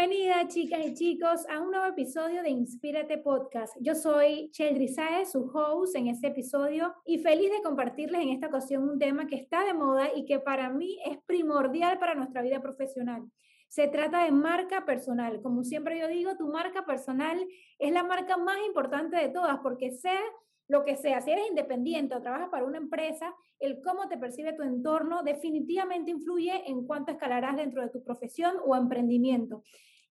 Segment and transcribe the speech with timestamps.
[0.00, 3.76] Bienvenida, chicas y chicos, a un nuevo episodio de Inspírate Podcast.
[3.80, 8.46] Yo soy Cheldry Saez, su host en este episodio, y feliz de compartirles en esta
[8.46, 12.40] ocasión un tema que está de moda y que para mí es primordial para nuestra
[12.40, 13.30] vida profesional.
[13.68, 15.42] Se trata de marca personal.
[15.42, 17.38] Como siempre yo digo, tu marca personal
[17.78, 20.18] es la marca más importante de todas, porque sea
[20.70, 24.52] lo que sea, si eres independiente o trabajas para una empresa, el cómo te percibe
[24.52, 29.64] tu entorno definitivamente influye en cuánto escalarás dentro de tu profesión o emprendimiento.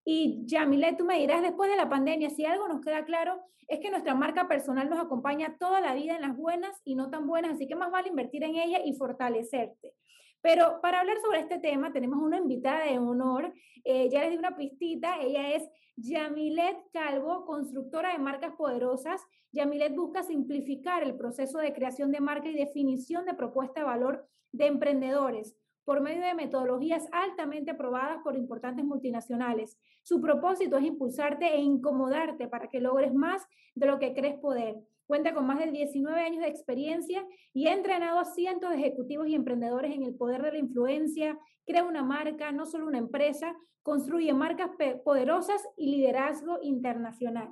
[0.06, 3.80] Y Yamile, tú me dirás, después de la pandemia, si algo nos queda claro, es
[3.80, 7.28] que nuestra marca personal nos acompaña toda la vida en las buenas y no tan
[7.28, 9.94] buenas, así que más vale invertir en ella y fortalecerte.
[10.42, 13.54] Pero para hablar sobre este tema tenemos una invitada de honor,
[13.84, 19.22] eh, ya les di una pistita, ella es Yamilet Calvo, constructora de marcas poderosas.
[19.52, 24.28] Yamilet busca simplificar el proceso de creación de marca y definición de propuesta de valor
[24.52, 25.56] de emprendedores
[25.90, 29.76] por medio de metodologías altamente probadas por importantes multinacionales.
[30.04, 34.76] Su propósito es impulsarte e incomodarte para que logres más de lo que crees poder.
[35.08, 39.28] Cuenta con más de 19 años de experiencia y ha entrenado a cientos de ejecutivos
[39.30, 43.56] y emprendedores en el poder de la influencia, crea una marca, no solo una empresa,
[43.82, 44.70] construye marcas
[45.04, 47.50] poderosas y liderazgo internacional.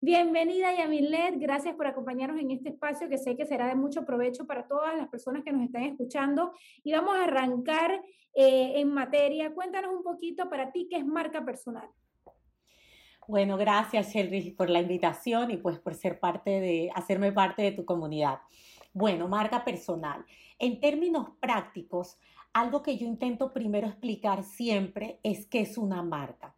[0.00, 4.46] Bienvenida Yamilet, gracias por acompañarnos en este espacio que sé que será de mucho provecho
[4.46, 6.52] para todas las personas que nos están escuchando.
[6.84, 8.00] Y vamos a arrancar
[8.32, 9.52] eh, en materia.
[9.52, 11.88] Cuéntanos un poquito para ti qué es marca personal.
[13.26, 17.72] Bueno, gracias Shelby por la invitación y pues por ser parte de, hacerme parte de
[17.72, 18.38] tu comunidad.
[18.92, 20.24] Bueno, marca personal.
[20.60, 22.16] En términos prácticos,
[22.52, 26.54] algo que yo intento primero explicar siempre es qué es una marca.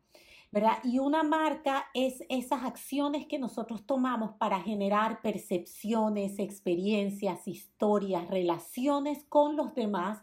[0.52, 0.78] ¿Verdad?
[0.82, 9.24] Y una marca es esas acciones que nosotros tomamos para generar percepciones, experiencias, historias, relaciones
[9.28, 10.20] con los demás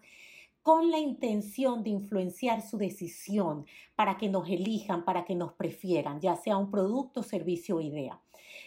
[0.68, 6.20] con la intención de influenciar su decisión para que nos elijan, para que nos prefieran,
[6.20, 8.20] ya sea un producto, servicio o idea.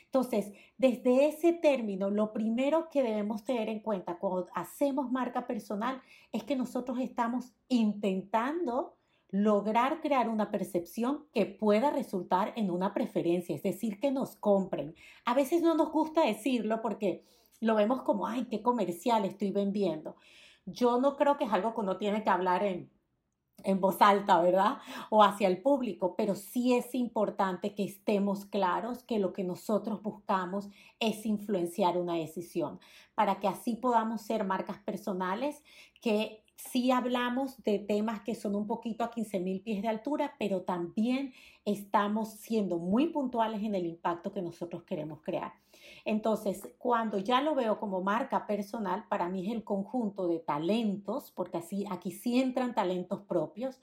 [0.06, 6.00] Entonces, desde ese término, lo primero que debemos tener en cuenta cuando hacemos marca personal
[6.32, 8.96] es que nosotros estamos intentando
[9.30, 14.94] lograr crear una percepción que pueda resultar en una preferencia, es decir, que nos compren.
[15.24, 17.24] A veces no nos gusta decirlo porque
[17.60, 20.16] lo vemos como, ay, qué comercial estoy vendiendo
[20.66, 22.90] yo no creo que es algo que uno tiene que hablar en,
[23.64, 24.78] en voz alta, ¿verdad?
[25.10, 30.02] O hacia el público, pero sí es importante que estemos claros que lo que nosotros
[30.02, 30.68] buscamos
[30.98, 32.80] es influenciar una decisión,
[33.14, 35.62] para que así podamos ser marcas personales
[36.00, 40.34] que sí hablamos de temas que son un poquito a 15 mil pies de altura,
[40.38, 41.32] pero también
[41.64, 45.52] estamos siendo muy puntuales en el impacto que nosotros queremos crear.
[46.04, 51.30] Entonces, cuando ya lo veo como marca personal, para mí es el conjunto de talentos,
[51.30, 53.80] porque así aquí sí entran talentos propios.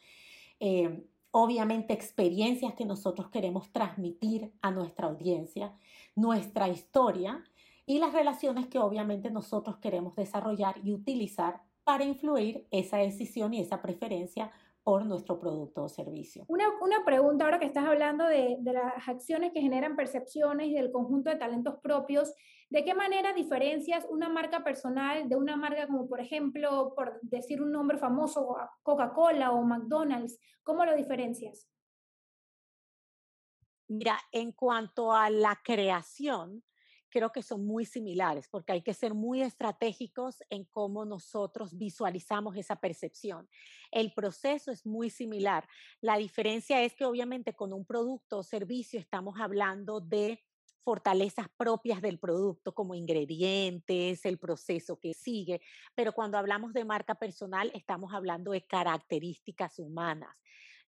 [0.59, 5.75] Eh, obviamente experiencias que nosotros queremos transmitir a nuestra audiencia,
[6.15, 7.43] nuestra historia
[7.85, 13.61] y las relaciones que obviamente nosotros queremos desarrollar y utilizar para influir esa decisión y
[13.61, 14.51] esa preferencia
[14.83, 16.43] por nuestro producto o servicio.
[16.49, 20.73] Una, una pregunta ahora que estás hablando de, de, las acciones que generan percepciones y
[20.73, 22.33] del conjunto de talentos propios,
[22.69, 27.61] ¿de qué manera diferencias una marca personal de una marca como por ejemplo, por decir
[27.61, 30.41] un nombre famoso, Coca-Cola o McDonald's?
[30.63, 31.69] ¿Cómo lo diferencias?
[33.87, 36.65] Mira, en cuanto a la creación,
[37.09, 42.55] creo que son muy similares, porque hay que ser muy estratégicos en cómo nosotros visualizamos
[42.57, 43.49] esa percepción.
[43.91, 45.67] El proceso es muy similar.
[46.01, 50.43] La diferencia es que obviamente con un producto o servicio estamos hablando de
[50.87, 55.59] fortalezas propias del producto como ingredientes, el proceso que sigue,
[55.95, 60.33] pero cuando hablamos de marca personal estamos hablando de características humanas.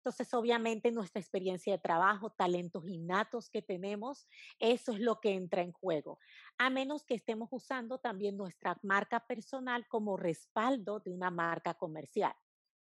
[0.09, 4.27] Entonces, obviamente, nuestra experiencia de trabajo, talentos innatos que tenemos,
[4.57, 6.17] eso es lo que entra en juego.
[6.57, 12.33] A menos que estemos usando también nuestra marca personal como respaldo de una marca comercial.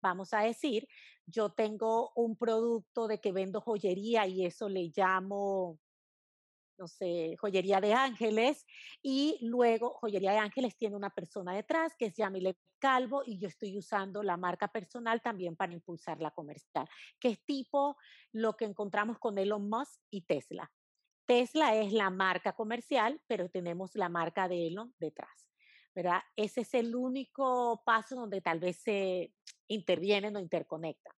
[0.02, 0.90] Vamos a decir,
[1.25, 5.80] yo tengo un producto de que vendo joyería y eso le llamo
[6.78, 8.66] no sé, Joyería de Ángeles,
[9.02, 13.48] y luego Joyería de Ángeles tiene una persona detrás que es Yamile Calvo y yo
[13.48, 16.88] estoy usando la marca personal también para impulsar la comercial,
[17.20, 17.98] que es tipo
[18.31, 20.72] lo que encontramos con Elon Musk y Tesla.
[21.25, 25.48] Tesla es la marca comercial, pero tenemos la marca de Elon detrás.
[25.96, 26.22] ¿verdad?
[26.36, 29.34] Ese es el único paso donde tal vez se
[29.68, 31.14] intervienen o interconectan.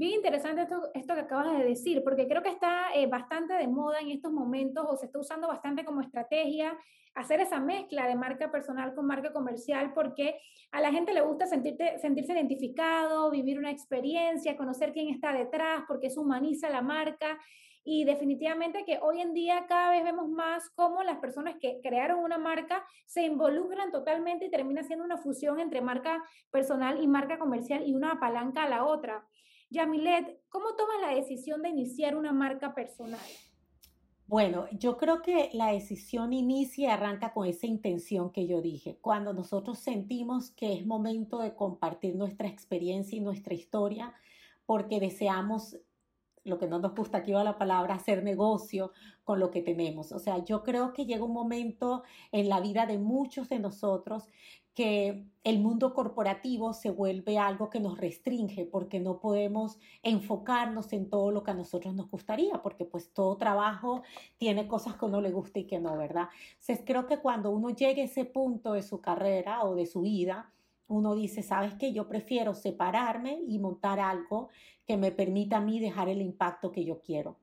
[0.00, 3.68] Bien interesante esto, esto que acabas de decir, porque creo que está eh, bastante de
[3.68, 6.74] moda en estos momentos o se está usando bastante como estrategia
[7.14, 10.40] hacer esa mezcla de marca personal con marca comercial, porque
[10.72, 15.82] a la gente le gusta sentirte, sentirse identificado, vivir una experiencia, conocer quién está detrás,
[15.86, 17.38] porque eso humaniza la marca.
[17.84, 22.20] Y definitivamente que hoy en día cada vez vemos más cómo las personas que crearon
[22.20, 27.38] una marca se involucran totalmente y termina siendo una fusión entre marca personal y marca
[27.38, 29.26] comercial y una palanca a la otra.
[29.70, 33.20] Yamilet, ¿cómo tomas la decisión de iniciar una marca personal?
[34.26, 38.98] Bueno, yo creo que la decisión inicia y arranca con esa intención que yo dije.
[39.00, 44.14] Cuando nosotros sentimos que es momento de compartir nuestra experiencia y nuestra historia,
[44.66, 45.76] porque deseamos
[46.44, 48.92] lo que no nos gusta aquí va la palabra, hacer negocio
[49.24, 50.12] con lo que tenemos.
[50.12, 52.02] O sea, yo creo que llega un momento
[52.32, 54.28] en la vida de muchos de nosotros
[54.74, 61.08] que el mundo corporativo se vuelve algo que nos restringe porque no podemos enfocarnos en
[61.08, 64.02] todo lo que a nosotros nos gustaría, porque pues todo trabajo
[64.36, 66.28] tiene cosas que uno le gusta y que no, ¿verdad?
[66.52, 70.02] Entonces creo que cuando uno llegue a ese punto de su carrera o de su
[70.02, 70.52] vida,
[70.88, 71.92] uno dice, ¿sabes qué?
[71.92, 74.48] Yo prefiero separarme y montar algo
[74.86, 77.36] que me permita a mí dejar el impacto que yo quiero.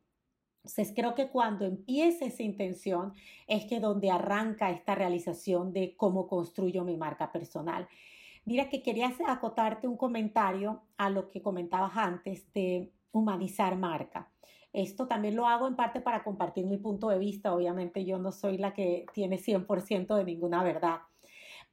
[0.68, 3.14] Entonces creo que cuando empieza esa intención
[3.48, 7.88] es que donde arranca esta realización de cómo construyo mi marca personal.
[8.44, 14.30] Mira que quería acotarte un comentario a lo que comentabas antes de humanizar marca.
[14.74, 17.54] Esto también lo hago en parte para compartir mi punto de vista.
[17.54, 21.00] Obviamente yo no soy la que tiene 100% de ninguna verdad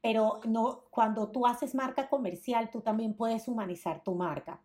[0.05, 4.61] pero no, cuando tú haces marca comercial, tú también puedes humanizar tu marca.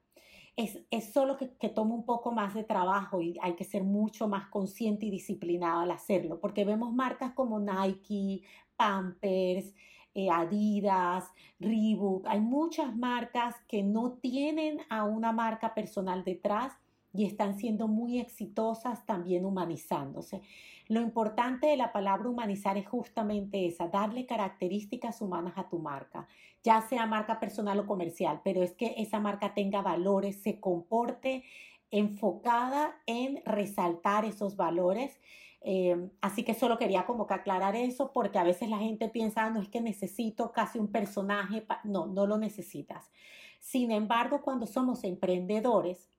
[0.60, 3.84] Es, es solo que, que, toma un poco más de trabajo y hay que ser
[3.84, 8.42] mucho más consciente y disciplinado al hacerlo, porque vemos marcas como Nike,
[8.76, 9.74] Pampers,
[10.14, 16.74] eh, Adidas, Reebok, hay muchas marcas que no tienen a una marca personal detrás
[17.14, 20.42] y están siendo muy exitosas también humanizándose.
[20.90, 26.28] Lo importante de la palabra humanizar es justamente esa, darle características humanas a tu marca,
[26.64, 31.44] ya sea marca personal o comercial, pero es que esa marca tenga valores, se comporte
[31.92, 35.22] enfocada en resaltar esos valores.
[35.62, 39.46] Eh, así que solo quería como que aclarar eso porque a veces la gente piensa,
[39.46, 43.12] ah, no es que necesito casi un personaje, no, no lo necesitas.
[43.60, 46.10] Sin embargo, cuando somos emprendedores,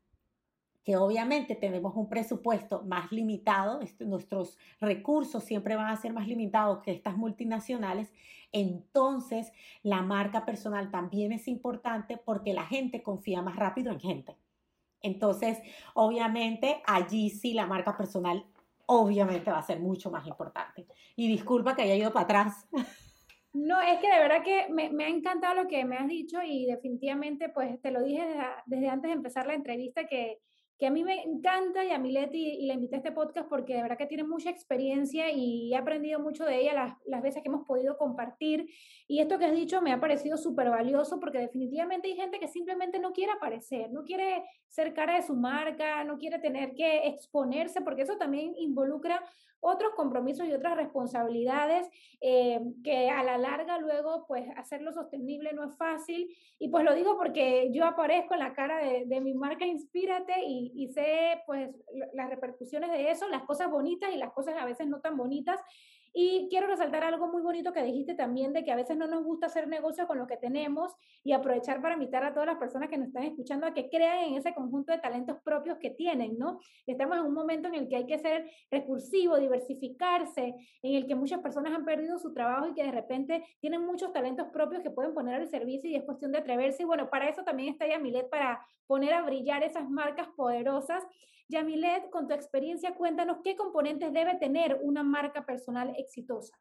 [0.85, 6.83] que obviamente tenemos un presupuesto más limitado, nuestros recursos siempre van a ser más limitados
[6.83, 8.13] que estas multinacionales,
[8.53, 14.37] entonces la marca personal también es importante porque la gente confía más rápido en gente.
[15.03, 15.59] Entonces,
[15.95, 18.45] obviamente, allí sí la marca personal
[18.87, 20.87] obviamente va a ser mucho más importante.
[21.15, 22.69] Y disculpa que haya ido para atrás.
[23.53, 26.39] No, es que de verdad que me, me, ha encantado lo que me has dicho
[26.41, 30.41] y definitivamente, pues te lo dije desde, desde antes de empezar la entrevista, que
[30.81, 33.75] que a mí me encanta y a Mileti y la invité a este podcast porque
[33.75, 37.43] de verdad que tiene mucha experiencia y he aprendido mucho de ella las, las veces
[37.43, 38.67] que hemos podido compartir.
[39.07, 42.49] Y esto que has dicho me ha parecido súper valioso porque definitivamente hay gente que
[42.49, 47.09] simplemente no quiere aparecer, no quiere ser cara de su marca, no quiere tener que
[47.09, 49.23] exponerse porque eso también involucra
[49.61, 51.89] otros compromisos y otras responsabilidades
[52.21, 56.29] eh, que a la larga luego pues hacerlo sostenible no es fácil.
[56.59, 60.73] Y pues lo digo porque yo aparezco en la cara de, mi marca Inspírate y,
[60.75, 61.71] y, sé pues
[62.15, 65.61] las repercusiones de eso, las cosas bonitas y las cosas a veces no tan bonitas
[66.13, 69.23] y quiero resaltar algo muy bonito que dijiste también de que a veces no nos
[69.23, 70.93] gusta hacer negocio con lo que tenemos
[71.23, 74.19] y aprovechar para invitar a todas las personas que nos están escuchando a que crean
[74.25, 76.59] en ese conjunto de talentos propios que tienen, ¿no?
[76.87, 81.15] Estamos en un momento en el que hay que ser recursivo, diversificarse, en el que
[81.15, 84.91] muchas personas han perdido su trabajo y que de repente tienen muchos talentos propios que
[84.91, 86.83] pueden poner al servicio y es cuestión de atreverse.
[86.83, 91.05] Y bueno, para eso también está Yamilet, para poner a brillar esas marcas poderosas
[91.51, 96.59] Yamilet, con tu experiencia, cuéntanos qué componentes debe tener una marca personal exitosa.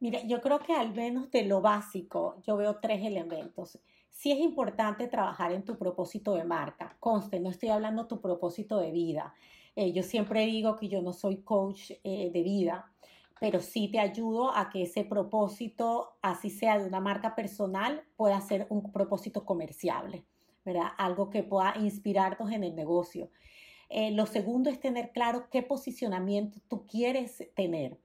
[0.00, 3.78] Mira, yo creo que al menos de lo básico, yo veo tres elementos.
[4.10, 6.96] Sí es importante trabajar en tu propósito de marca.
[7.00, 9.34] Conste, no estoy hablando tu propósito de vida.
[9.76, 12.92] Eh, yo siempre digo que yo no soy coach eh, de vida,
[13.40, 18.40] pero sí te ayudo a que ese propósito, así sea de una marca personal, pueda
[18.40, 20.24] ser un propósito comerciable.
[20.64, 20.88] ¿Verdad?
[20.98, 23.30] Algo que pueda inspirarnos en el negocio.
[23.88, 27.98] Eh, lo segundo es tener claro qué posicionamiento tú quieres tener.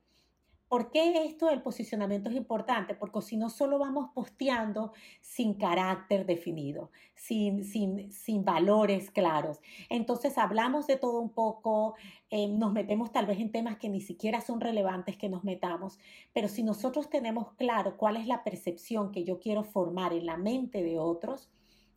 [0.69, 2.93] ¿Por qué esto del posicionamiento es importante?
[2.93, 9.61] Porque si no solo vamos posteando sin carácter definido, sin, sin, sin valores claros.
[9.89, 11.95] Entonces hablamos de todo un poco,
[12.29, 15.97] eh, nos metemos tal vez en temas que ni siquiera son relevantes que nos metamos,
[16.33, 20.37] pero si nosotros tenemos claro cuál es la percepción que yo quiero formar en la
[20.37, 21.49] mente de otros,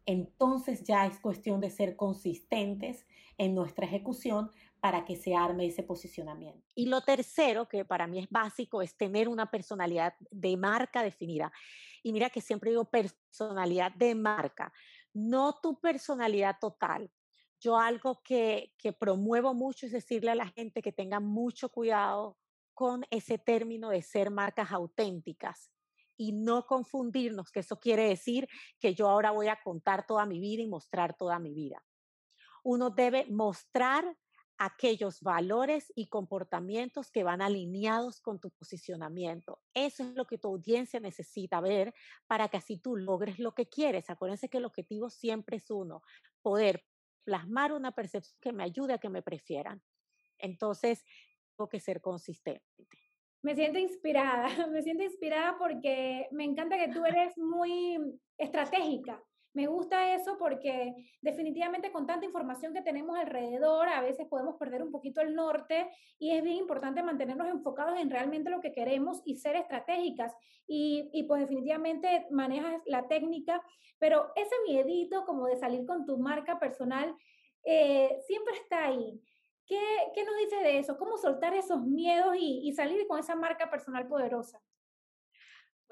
[0.07, 3.07] entonces ya es cuestión de ser consistentes
[3.39, 6.67] en nuestra ejecución para que se arme ese posicionamiento.
[6.75, 11.53] Y lo tercero, que para mí es básico, es tener una personalidad de marca definida.
[12.03, 14.73] Y mira que siempre digo personalidad de marca,
[15.15, 17.11] no tu personalidad total.
[17.61, 22.37] Yo algo que, que promuevo mucho es decirle a la gente que tenga mucho cuidado
[22.75, 25.72] con ese término de ser marcas auténticas
[26.17, 30.41] y no confundirnos, que eso quiere decir que yo ahora voy a contar toda mi
[30.41, 31.85] vida y mostrar toda mi vida.
[32.65, 34.17] Uno debe mostrar
[34.59, 39.61] aquellos valores y comportamientos que van alineados con tu posicionamiento.
[39.75, 41.93] Eso es lo que tu audiencia necesita ver
[42.29, 44.09] para que así tú logres lo que quieres.
[44.09, 46.03] Acuérdense que el objetivo siempre es uno,
[46.43, 46.85] poder
[47.25, 49.83] plasmar una percepción que me ayude a que me prefieran.
[50.39, 51.05] Entonces,
[51.57, 52.63] tengo que ser consistente.
[53.43, 57.99] Me siento inspirada, me siento inspirada porque me encanta que tú eres muy
[58.39, 59.23] estratégica.
[59.55, 64.83] Me gusta eso porque definitivamente con tanta información que tenemos alrededor, a veces podemos perder
[64.83, 69.21] un poquito el norte y es bien importante mantenernos enfocados en realmente lo que queremos
[69.27, 70.33] y ser estratégicas.
[70.67, 73.63] Y, y pues definitivamente manejas la técnica,
[73.99, 77.15] pero ese miedito como de salir con tu marca personal
[77.65, 79.21] eh, siempre está ahí.
[79.67, 79.81] ¿Qué,
[80.15, 80.97] ¿Qué, nos dice de eso?
[80.99, 84.61] ¿Cómo soltar esos miedos y, y salir con esa marca personal poderosa?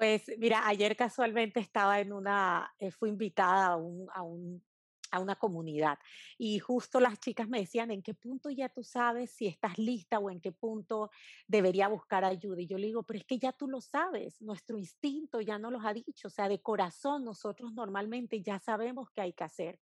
[0.01, 4.65] Pues mira, ayer casualmente estaba en una, eh, fui invitada a, un, a, un,
[5.11, 5.99] a una comunidad
[6.39, 10.17] y justo las chicas me decían, ¿en qué punto ya tú sabes si estás lista
[10.17, 11.11] o en qué punto
[11.45, 12.61] debería buscar ayuda?
[12.61, 15.71] Y yo le digo, pero es que ya tú lo sabes, nuestro instinto ya nos
[15.71, 19.79] lo ha dicho, o sea, de corazón nosotros normalmente ya sabemos qué hay que hacer.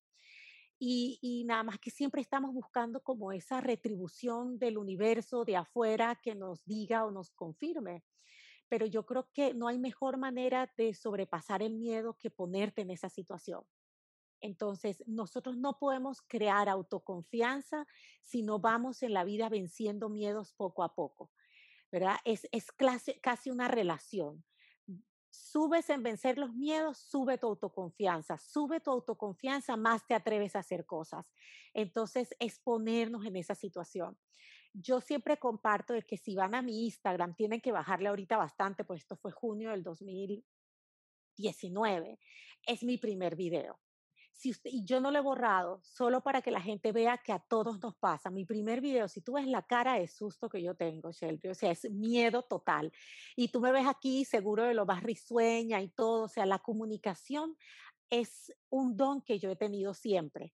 [0.86, 6.20] Y, y, nada más que siempre estamos buscando como esa retribución del universo de afuera
[6.22, 8.04] que nos diga o nos confirme
[8.68, 12.90] pero yo creo que no hay mejor manera de sobrepasar el miedo que ponerte en
[12.90, 13.62] esa situación.
[14.40, 17.86] Entonces, nosotros no podemos crear autoconfianza
[18.20, 21.30] si no vamos en la vida venciendo miedos poco a poco,
[21.92, 22.16] ¿verdad?
[22.24, 24.44] Es, es clase, casi una relación.
[25.54, 28.38] Subes en vencer los miedos, sube tu autoconfianza.
[28.38, 31.32] Sube tu autoconfianza, más te atreves a hacer cosas.
[31.72, 34.18] Entonces, es ponernos en esa situación
[34.74, 38.82] yo siempre comparto de que si van a mi Instagram, tienen que bajarle ahorita bastante,
[38.84, 42.18] pues esto fue junio del 2019.
[42.66, 43.78] Es mi primer video.
[44.34, 47.32] Si usted, y yo no lo he borrado, solo para que la gente vea que
[47.32, 48.30] a todos nos pasa.
[48.30, 51.54] Mi primer video, si tú ves la cara de susto que yo tengo, Shelby, o
[51.54, 52.92] sea, es miedo total.
[53.36, 56.58] Y tú me ves aquí seguro de lo más risueña y todo, o sea, la
[56.58, 57.56] comunicación
[58.10, 60.52] es un don que yo he tenido siempre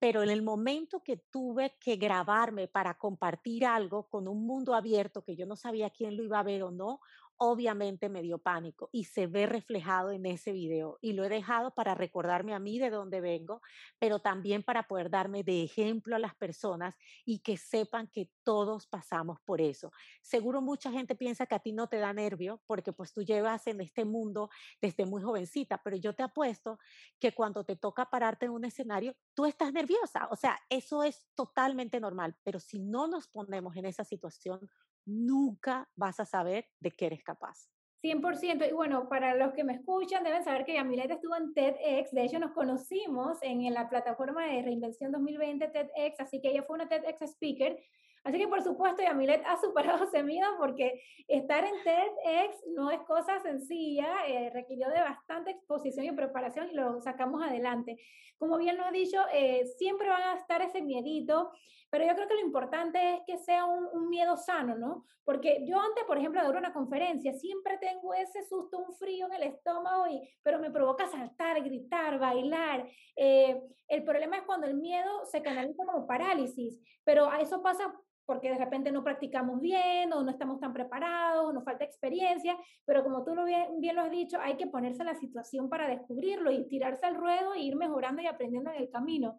[0.00, 5.22] pero en el momento que tuve que grabarme para compartir algo con un mundo abierto
[5.22, 7.00] que yo no sabía quién lo iba a ver o no,
[7.42, 10.98] obviamente me dio pánico y se ve reflejado en ese video.
[11.00, 13.62] Y lo he dejado para recordarme a mí de dónde vengo,
[13.98, 18.86] pero también para poder darme de ejemplo a las personas y que sepan que todos
[18.86, 19.90] pasamos por eso.
[20.20, 23.66] Seguro mucha gente piensa que a ti no te da nervio porque pues tú llevas
[23.68, 24.50] en este mundo
[24.82, 26.78] desde muy jovencita, pero yo te apuesto
[27.18, 30.28] que cuando te toca pararte en un escenario, tú estás nerviosa.
[30.30, 34.68] O sea, eso es totalmente normal, pero si no nos ponemos en esa situación,
[35.04, 37.68] nunca vas a saber de qué eres capaz.
[38.02, 38.68] 100%.
[38.68, 42.12] Y bueno, para los que me escuchan, deben saber que Yamilet estuvo en TEDx.
[42.12, 46.76] De hecho, nos conocimos en, la plataforma de Reinvención 2020 TEDx, así que ella fue
[46.76, 47.78] una TEDx speaker.
[48.22, 53.00] Así que por supuesto Yamilet ha superado ese miedo porque estar en TEDx no es
[53.00, 57.96] cosa sencilla, eh, requirió de bastante exposición y preparación y lo sacamos adelante.
[58.38, 61.50] Como bien lo he dicho, eh, siempre van a estar ese miedito,
[61.90, 65.04] pero yo creo que lo importante es que sea un, miedo sano, ¿no?
[65.24, 69.26] Porque yo antes, por ejemplo, de dar una conferencia, siempre tengo ese susto, un frío
[69.26, 72.88] en el estómago, y, pero me provoca saltar, gritar, bailar.
[73.16, 77.92] Eh, el problema es cuando el miedo se canaliza como parálisis, pero a eso pasa
[78.30, 82.56] porque de repente no practicamos bien o no estamos tan preparados o nos falta experiencia,
[82.84, 85.68] pero como tú lo bien, bien, lo has dicho, hay que ponerse en la situación
[85.68, 89.36] para descubrirlo y tirarse al ruedo e ir mejorando y aprendiendo en el camino.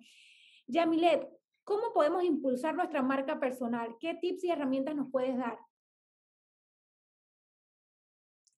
[0.67, 1.25] Yamilet,
[1.63, 3.96] ¿cómo podemos impulsar nuestra marca personal?
[4.00, 5.58] ¿Qué tips y herramientas nos puedes dar?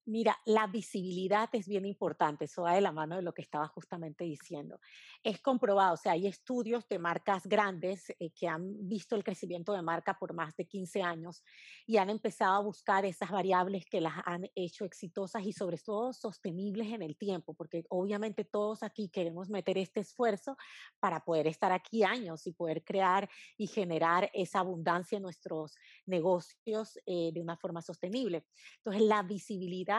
[0.05, 3.69] Mira, la visibilidad es bien importante, eso va de la mano de lo que estaba
[3.69, 4.81] justamente diciendo.
[5.23, 9.71] Es comprobado, o sea, hay estudios de marcas grandes eh, que han visto el crecimiento
[9.71, 11.41] de marca por más de 15 años
[11.87, 16.11] y han empezado a buscar esas variables que las han hecho exitosas y sobre todo
[16.11, 20.57] sostenibles en el tiempo, porque obviamente todos aquí queremos meter este esfuerzo
[20.99, 26.99] para poder estar aquí años y poder crear y generar esa abundancia en nuestros negocios
[27.05, 28.45] eh, de una forma sostenible.
[28.77, 29.92] Entonces, la visibilidad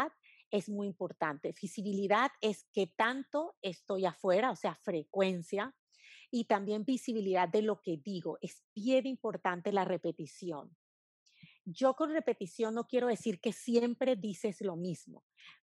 [0.54, 1.52] es muy importante.
[1.60, 5.74] Visibilidad es que tanto estoy afuera, o sea, frecuencia,
[6.30, 8.38] y también visibilidad de lo que digo.
[8.40, 10.76] Es bien importante la repetición.
[11.64, 15.24] Yo con repetición no quiero decir que siempre dices lo mismo,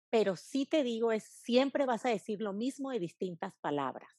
[0.08, 4.10] pero sí te digo es siempre vas a decir lo mismo de distintas palabras.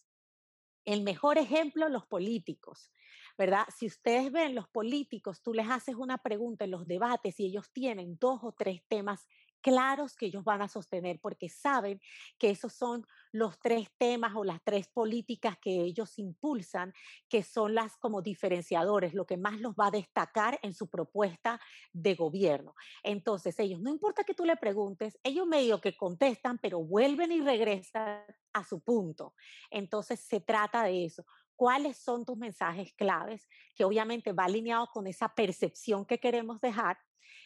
[0.83, 2.91] El mejor ejemplo, los políticos,
[3.37, 3.65] ¿verdad?
[3.77, 7.71] Si ustedes ven los políticos, tú les haces una pregunta en los debates y ellos
[7.71, 9.27] tienen dos o tres temas
[9.61, 11.99] claros que ellos van a sostener porque saben
[12.37, 16.93] que esos son los tres temas o las tres políticas que ellos impulsan,
[17.29, 21.59] que son las como diferenciadores, lo que más los va a destacar en su propuesta
[21.93, 22.75] de gobierno.
[23.03, 27.41] Entonces, ellos, no importa que tú le preguntes, ellos medio que contestan, pero vuelven y
[27.41, 28.23] regresan
[28.53, 29.33] a su punto.
[29.69, 31.25] Entonces, se trata de eso
[31.57, 36.97] cuáles son tus mensajes claves, que obviamente va alineado con esa percepción que queremos dejar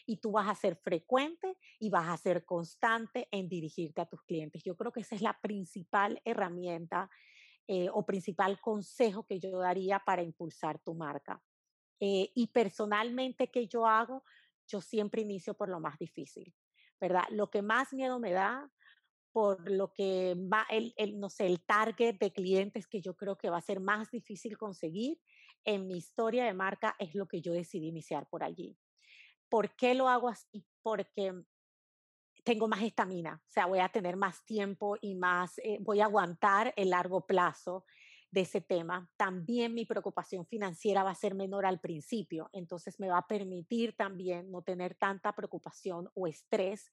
[0.06, 4.22] y tú vas a ser frecuente y vas a ser constante en dirigirte a tus
[4.24, 4.64] clientes.
[4.64, 7.10] Yo creo que esa es la principal herramienta
[7.68, 11.42] eh, o principal consejo que yo daría para impulsar tu marca.
[12.00, 14.24] Eh, y personalmente, ¿qué yo hago?
[14.68, 16.54] Yo siempre inicio por lo más difícil,
[17.00, 17.24] ¿verdad?
[17.30, 18.70] Lo que más miedo me da,
[19.32, 23.50] por lo que va el, no sé, el target de clientes que yo creo que
[23.50, 25.20] va a ser más difícil conseguir
[25.64, 28.78] en mi historia de marca es lo que yo decidí iniciar por allí.
[29.50, 30.66] ¿Por qué lo hago así?
[30.82, 31.34] Porque
[32.44, 36.06] tengo más estamina, o sea, voy a tener más tiempo y más, eh, voy a
[36.06, 37.86] aguantar el largo plazo
[38.32, 39.10] de ese tema.
[39.18, 43.96] También mi preocupación financiera va a ser menor al principio, entonces me va a permitir
[43.96, 46.92] también no tener tanta preocupación o estrés,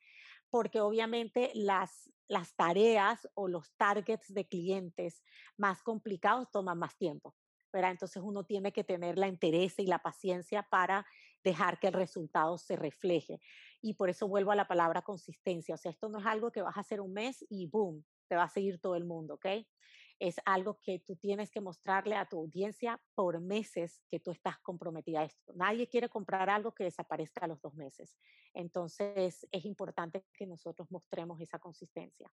[0.50, 5.22] porque obviamente las, las tareas o los targets de clientes
[5.56, 7.34] más complicados toman más tiempo.
[7.72, 7.90] ¿verdad?
[7.90, 11.06] Entonces uno tiene que tener la interés y la paciencia para
[11.44, 13.40] dejar que el resultado se refleje.
[13.80, 15.74] Y por eso vuelvo a la palabra consistencia.
[15.74, 18.36] O sea, esto no es algo que vas a hacer un mes y boom, te
[18.36, 19.46] va a seguir todo el mundo, ¿ok?
[20.18, 24.58] Es algo que tú tienes que mostrarle a tu audiencia por meses que tú estás
[24.58, 25.52] comprometida a esto.
[25.54, 28.16] Nadie quiere comprar algo que desaparezca a los dos meses.
[28.54, 32.30] Entonces es importante que nosotros mostremos esa consistencia.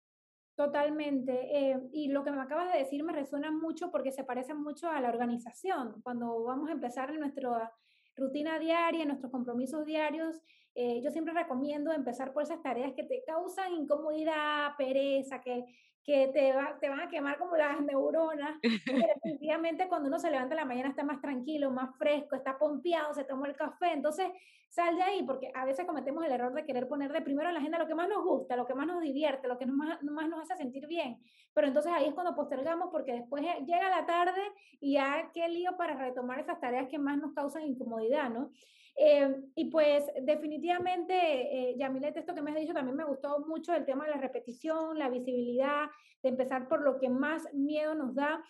[0.57, 1.33] Totalmente.
[1.73, 4.89] Eh, y lo que me acabas de decir me resuena mucho porque se parece mucho
[4.89, 6.01] a la organización.
[6.03, 7.73] Cuando vamos a empezar en nuestra
[8.17, 10.41] rutina diaria, nuestros compromisos diarios,
[10.75, 15.65] eh, yo siempre recomiendo empezar por esas tareas que te causan incomodidad, pereza, que,
[16.03, 18.61] que te, te van a quemar como las neuronas.
[18.63, 23.15] definitivamente cuando uno se levanta en la mañana está más tranquilo, más fresco, está pompeado,
[23.15, 23.93] se tomó el café.
[23.93, 24.27] Entonces,
[24.69, 27.55] sal de ahí, porque a veces cometemos el error de querer poner de primero en
[27.55, 30.03] la agenda lo que más nos gusta, lo que más nos divierte, lo que más,
[30.03, 31.21] más nos hace sentir bien.
[31.55, 34.43] Pero entonces ahí es cuando postergamos porque después llega la tarde
[34.81, 38.51] y ya qué lío para retomar esas tareas que más nos causan incomodidad, ¿no?
[38.97, 41.77] Eh, y pues definitivamente, eh,
[42.15, 45.09] esto que me has dicho también me gustó mucho el tema de la repetición, la
[45.09, 45.91] visibilidad,
[46.23, 48.43] de empezar por lo que más miedo nos da.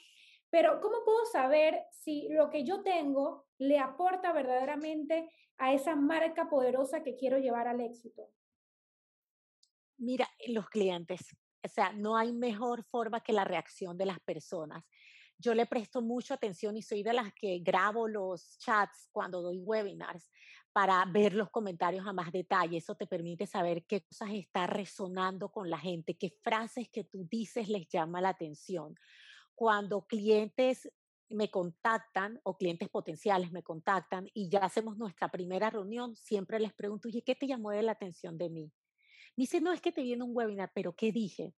[0.50, 6.48] Pero ¿cómo puedo saber si lo que yo tengo le aporta verdaderamente a esa marca
[6.48, 8.30] poderosa que quiero llevar al éxito?
[9.96, 11.34] Mira, los clientes.
[11.64, 14.84] O sea, no hay mejor forma que la reacción de las personas.
[15.44, 19.58] Yo le presto mucha atención y soy de las que grabo los chats cuando doy
[19.58, 20.30] webinars
[20.72, 22.78] para ver los comentarios a más detalle.
[22.78, 27.28] Eso te permite saber qué cosas está resonando con la gente, qué frases que tú
[27.30, 28.94] dices les llama la atención.
[29.54, 30.90] Cuando clientes
[31.28, 36.72] me contactan o clientes potenciales me contactan y ya hacemos nuestra primera reunión, siempre les
[36.72, 38.72] pregunto, ¿y qué te llamó de la atención de mí?
[39.36, 41.54] Me dice, no es que te viene un webinar, pero ¿qué dije?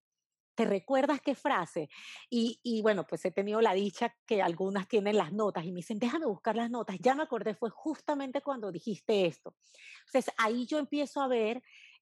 [0.57, 1.87] ¿Te recuerdas qué frase?
[2.31, 5.77] Y, y, bueno, pues he tenido la dicha que algunas tienen las notas y me
[5.77, 6.97] dicen, déjame buscar las notas.
[6.99, 9.55] Ya me acordé, fue justamente cuando dijiste esto.
[10.07, 11.61] Entonces ahí yo empiezo a ver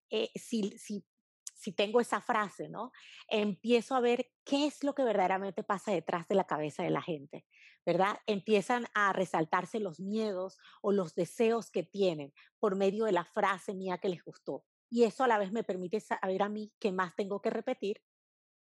[0.10, 1.06] eh, si, si,
[1.54, 2.94] si tengo esa frase, ¿no?
[3.28, 7.02] Empiezo a ver qué es lo que verdaderamente pasa detrás de la cabeza de la
[7.02, 7.46] gente,
[7.86, 8.20] ¿verdad?
[8.26, 13.74] Empiezan a resaltarse los miedos o los deseos que tienen por medio de la frase
[13.74, 14.64] mía que les gustó.
[14.90, 18.02] Y eso a la vez me permite saber a mí qué más tengo que repetir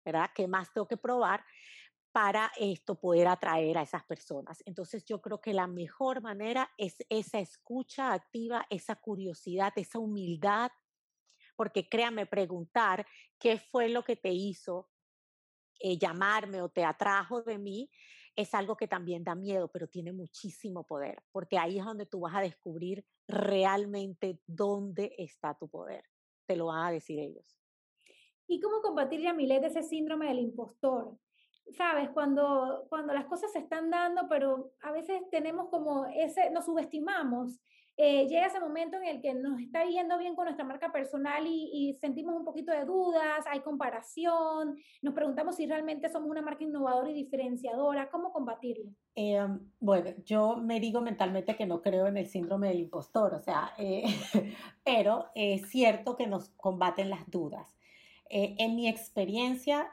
[0.04, 0.30] ¿verdad?
[0.34, 1.44] ¿Qué más tengo que probar
[2.12, 4.62] para esto poder atraer a esas personas?
[4.66, 10.70] Entonces yo creo que la mejor manera es esa escucha activa, esa curiosidad, esa humildad,
[11.56, 13.06] porque créame, preguntar
[13.38, 14.90] qué fue lo que te hizo
[15.78, 17.90] eh, llamarme o te atrajo de mí
[18.36, 22.20] es algo que también da miedo, pero tiene muchísimo poder, porque ahí es donde tú
[22.20, 26.04] vas a descubrir realmente dónde está tu poder.
[26.46, 27.59] Te lo van a decir ellos.
[28.50, 31.16] ¿Y cómo combatir, Yamilet, ese síndrome del impostor?
[31.76, 36.64] Sabes, cuando, cuando las cosas se están dando, pero a veces tenemos como ese, nos
[36.64, 37.60] subestimamos
[38.02, 41.44] eh, llega ese momento en el que nos está yendo bien con nuestra marca personal
[41.46, 46.64] y, sentimos un poquito de dudas, hay comparación, nos preguntamos si realmente somos una marca
[46.64, 48.90] innovadora y diferenciadora, ¿cómo combatirlo?
[49.14, 53.40] Em, bueno, yo me digo mentalmente que no creo en el síndrome del impostor, o
[53.40, 54.04] sea, eh,
[54.82, 57.76] pero es cierto que nos combaten las dudas.
[58.30, 59.90] Eh, en mi experiencia,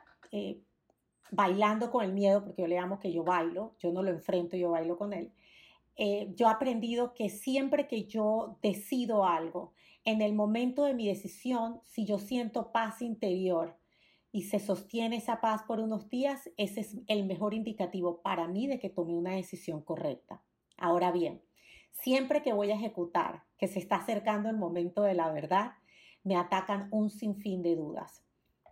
[1.31, 4.55] bailando con el miedo, porque yo le amo que yo bailo, yo no lo enfrento,
[4.55, 5.33] yo bailo con él
[5.97, 9.73] eh, yo he aprendido que siempre que yo decido algo,
[10.05, 13.75] en el momento de mi decisión, si yo siento paz interior
[14.31, 18.67] y se sostiene esa paz por unos días, ese es el mejor indicativo para mí
[18.67, 20.43] de que tomé una decisión correcta.
[20.77, 21.41] Ahora bien,
[21.91, 25.71] siempre que voy a ejecutar, que se está acercando el momento de la verdad,
[26.23, 28.23] me atacan un sinfín de dudas.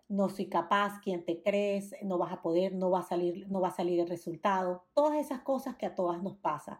[0.07, 3.61] No soy capaz, quién te crees, no vas a poder, no va a salir, no
[3.61, 6.79] va a salir el resultado, todas esas cosas que a todas nos pasa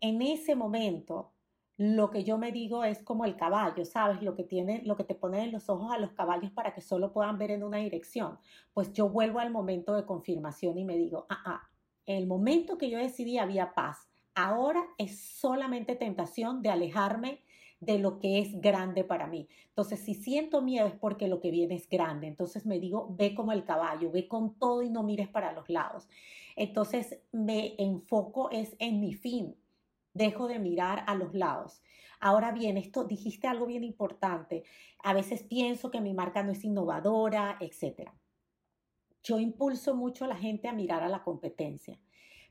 [0.00, 1.32] en ese momento
[1.76, 4.22] lo que yo me digo es como el caballo, ¿sabes?
[4.22, 6.82] Lo que tiene, lo que te pone en los ojos a los caballos para que
[6.82, 8.38] solo puedan ver en una dirección.
[8.74, 11.70] Pues yo vuelvo al momento de confirmación y me digo, ah, ah,
[12.04, 14.08] el momento que yo decidí había paz.
[14.34, 17.42] Ahora es solamente tentación de alejarme
[17.80, 19.48] de lo que es grande para mí.
[19.68, 22.26] Entonces, si siento miedo es porque lo que viene es grande.
[22.26, 25.68] Entonces me digo, ve como el caballo, ve con todo y no mires para los
[25.70, 26.06] lados.
[26.56, 29.56] Entonces me enfoco es en mi fin,
[30.12, 31.82] dejo de mirar a los lados.
[32.20, 34.64] Ahora bien, esto dijiste algo bien importante.
[35.02, 38.10] A veces pienso que mi marca no es innovadora, etc.
[39.22, 41.98] Yo impulso mucho a la gente a mirar a la competencia,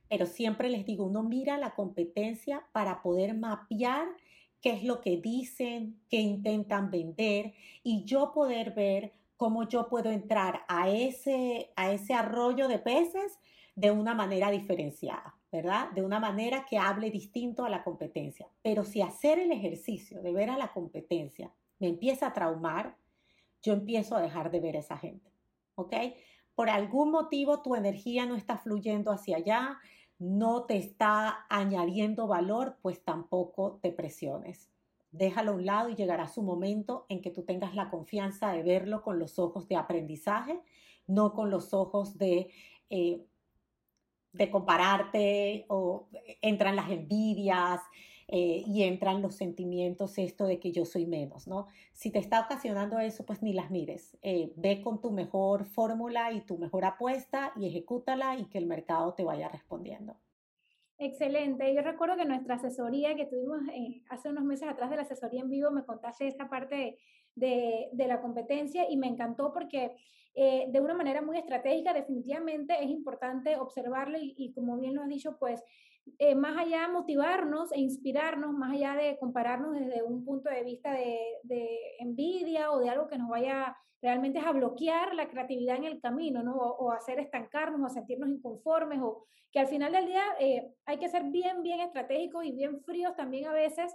[0.08, 4.08] pero siempre les digo, uno mira la competencia para poder mapear
[4.62, 10.12] qué es lo que dicen, qué intentan vender y yo poder ver cómo yo puedo
[10.12, 13.40] entrar a ese, a ese arroyo de peces
[13.76, 15.40] de una manera diferenciada.
[15.52, 15.90] ¿verdad?
[15.92, 18.48] De una manera que hable distinto a la competencia.
[18.62, 22.98] Pero si hacer el ejercicio de ver a la competencia me empieza a traumar,
[23.62, 25.32] yo empiezo a dejar de ver a esa gente,
[25.76, 25.94] ¿ok?
[26.56, 29.80] Por algún motivo tu energía no está fluyendo hacia allá,
[30.20, 34.70] no te está añadiendo valor, pues tampoco te presiones.
[35.12, 38.62] Déjalo a un lado y llegará su momento en que tú tengas la confianza de
[38.62, 40.60] verlo con los ojos de aprendizaje,
[41.08, 42.52] no con los ojos de
[42.90, 43.26] eh,
[44.32, 46.08] de compararte o
[46.42, 47.82] entran las envidias
[48.32, 51.66] eh, y entran los sentimientos esto de que yo soy menos, ¿no?
[51.94, 54.18] Si te está ocasionando eso, pues ni las mires.
[54.22, 58.68] Eh, ve con tu mejor fórmula y tu mejor apuesta y ejecútala y que el
[58.68, 60.16] mercado te vaya respondiendo.
[61.00, 61.74] Excelente.
[61.74, 65.42] Yo recuerdo que nuestra asesoría que tuvimos eh, hace unos meses atrás de la asesoría
[65.42, 67.00] en vivo me contaste esta parte
[67.34, 69.96] de, de la competencia y me encantó porque
[70.36, 75.10] eh, de una manera muy estratégica, definitivamente es importante observarlo y, como bien lo has
[75.10, 75.64] dicho, pues
[76.18, 80.64] eh, más allá de motivarnos e inspirarnos, más allá de compararnos desde un punto de
[80.64, 81.20] vista de,
[82.00, 86.42] envidia o de algo que nos vaya realmente a bloquear la creatividad en el camino,
[86.42, 86.56] ¿no?
[86.56, 91.10] O, hacer estancarnos o sentirnos inconformes, o que al final del día eh, hay que
[91.10, 93.94] ser bien, bien estratégicos y bien fríos también a veces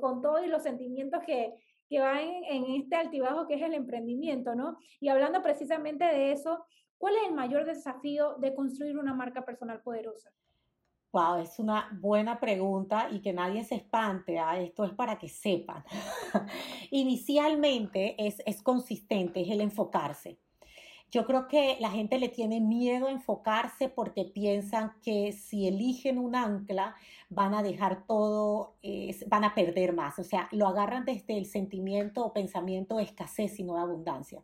[0.00, 1.54] con todos los sentimientos que,
[1.90, 4.78] que va en, este altibajo que es el emprendimiento, ¿no?
[5.00, 6.64] Y hablando precisamente de eso,
[6.96, 10.30] ¿cuál es el mayor desafío de construir una marca personal poderosa?
[11.12, 14.38] Wow, es una buena pregunta y que nadie se espante.
[14.38, 14.58] ¿ah?
[14.60, 15.84] Esto es para que sepan.
[16.90, 20.38] Inicialmente es, es consistente, es el enfocarse.
[21.10, 26.18] Yo creo que la gente le tiene miedo a enfocarse porque piensan que si eligen
[26.18, 26.94] un ancla
[27.28, 28.76] van a dejar todo,
[29.26, 30.20] van a perder más.
[30.20, 34.40] O sea, lo agarran desde el sentimiento o pensamiento de escasez y no de abundancia.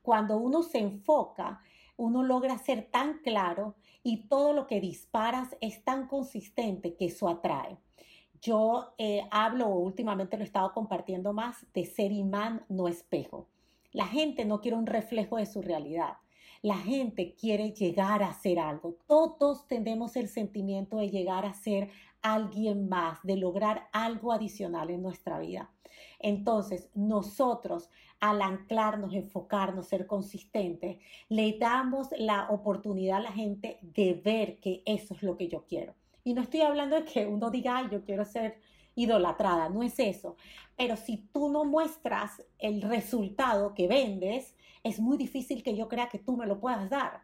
[0.00, 1.60] Cuando uno se enfoca,
[1.96, 7.28] uno logra ser tan claro y todo lo que disparas es tan consistente que eso
[7.28, 7.78] atrae.
[8.40, 13.48] Yo eh, hablo, últimamente lo he estado compartiendo más, de ser imán, no espejo.
[13.92, 16.18] La gente no quiere un reflejo de su realidad.
[16.62, 18.96] La gente quiere llegar a ser algo.
[19.06, 21.90] Todos tenemos el sentimiento de llegar a ser
[22.22, 25.70] alguien más, de lograr algo adicional en nuestra vida.
[26.18, 30.98] Entonces, nosotros, al anclarnos, enfocarnos, ser consistentes,
[31.28, 35.64] le damos la oportunidad a la gente de ver que eso es lo que yo
[35.66, 35.94] quiero.
[36.24, 38.58] Y no estoy hablando de que uno diga, yo quiero ser
[38.94, 40.36] idolatrada, no es eso.
[40.76, 46.08] Pero si tú no muestras el resultado que vendes, es muy difícil que yo crea
[46.08, 47.22] que tú me lo puedas dar.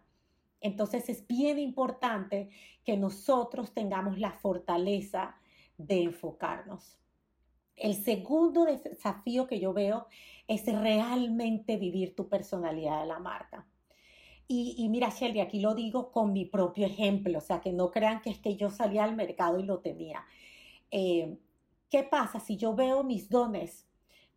[0.60, 2.50] Entonces es bien importante
[2.84, 5.36] que nosotros tengamos la fortaleza
[5.76, 7.01] de enfocarnos.
[7.76, 10.06] El segundo desafío que yo veo
[10.46, 13.66] es realmente vivir tu personalidad de la marca.
[14.54, 18.20] Y, mira, Shelly, aquí lo digo con mi propio ejemplo, o sea, que no crean
[18.20, 20.26] que es que yo salía al mercado y lo tenía.
[20.90, 21.38] Eh,
[21.88, 23.86] ¿qué pasa si yo veo mis dones?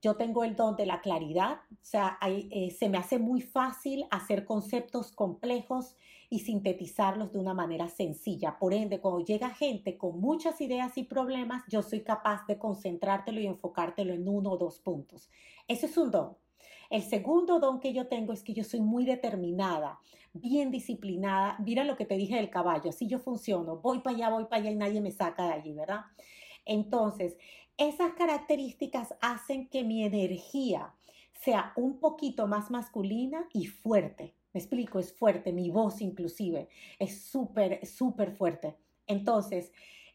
[0.02, 4.06] Yo tengo el don de la claridad, o sea, eh, se me hace muy fácil
[4.10, 5.98] hacer conceptos complejos
[6.30, 8.58] y sintetizarlos de una manera sencilla.
[8.60, 13.40] Por ende, cuando llega gente con muchas ideas y problemas, yo soy capaz de concentrártelo
[13.40, 15.30] y enfocártelo en uno o dos puntos.
[15.68, 16.38] Ese es un don.
[16.90, 20.00] El segundo don que yo tengo es que yo soy muy determinada,
[20.34, 21.58] bien disciplinada.
[21.60, 24.62] Mira lo que te dije del caballo, así yo funciono, voy para allá, voy para
[24.62, 26.02] allá y nadie me saca de allí, ¿verdad?
[26.66, 27.38] Entonces,
[27.78, 30.94] esas características hacen que mi energía
[31.42, 34.34] sea un poquito más masculina y fuerte.
[34.56, 38.78] Me explico, es fuerte, mi voz inclusive es súper, súper fuerte.
[39.06, 39.74] Entonces,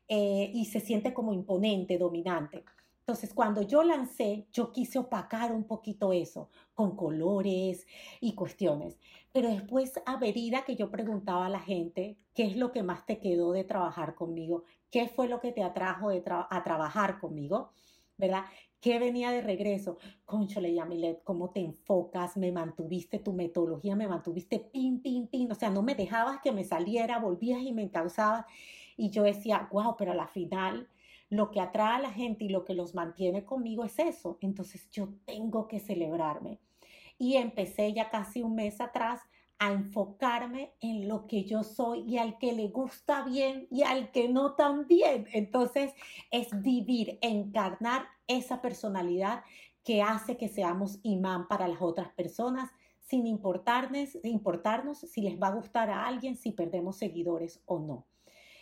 [0.09, 2.64] eh, y se siente como imponente, dominante.
[3.00, 7.87] Entonces, cuando yo lancé, yo quise opacar un poquito eso con colores
[8.18, 8.98] y cuestiones.
[9.31, 13.05] Pero después, a medida que yo preguntaba a la gente, ¿qué es lo que más
[13.05, 14.64] te quedó de trabajar conmigo?
[14.90, 17.72] ¿Qué fue lo que te atrajo de a trabajar conmigo?
[18.16, 18.44] ¿Verdad?
[18.80, 19.98] ¿Qué venía de regreso?
[20.24, 22.38] Conchole, Yamilet, ¿cómo te enfocas?
[22.38, 25.52] Me mantuviste tu metodología, me mantuviste pin, pin, pin.
[25.52, 28.46] O sea, no me dejabas que me saliera, volvías y me encauzabas.
[28.96, 30.88] Y yo decía, wow, pero a la final
[31.28, 34.38] lo que atrae a la gente y lo que los mantiene conmigo es eso.
[34.40, 36.58] Entonces yo tengo que celebrarme.
[37.18, 39.20] Y empecé ya casi un mes atrás
[39.58, 44.10] a enfocarme en lo que yo soy y al que le gusta bien y al
[44.10, 45.28] que no tan bien.
[45.34, 45.92] Entonces
[46.30, 49.42] es vivir, encarnar esa personalidad
[49.84, 55.54] que hace que seamos imán para las otras personas sin importarnos, si les va a
[55.54, 58.06] gustar a alguien, si perdemos seguidores o no.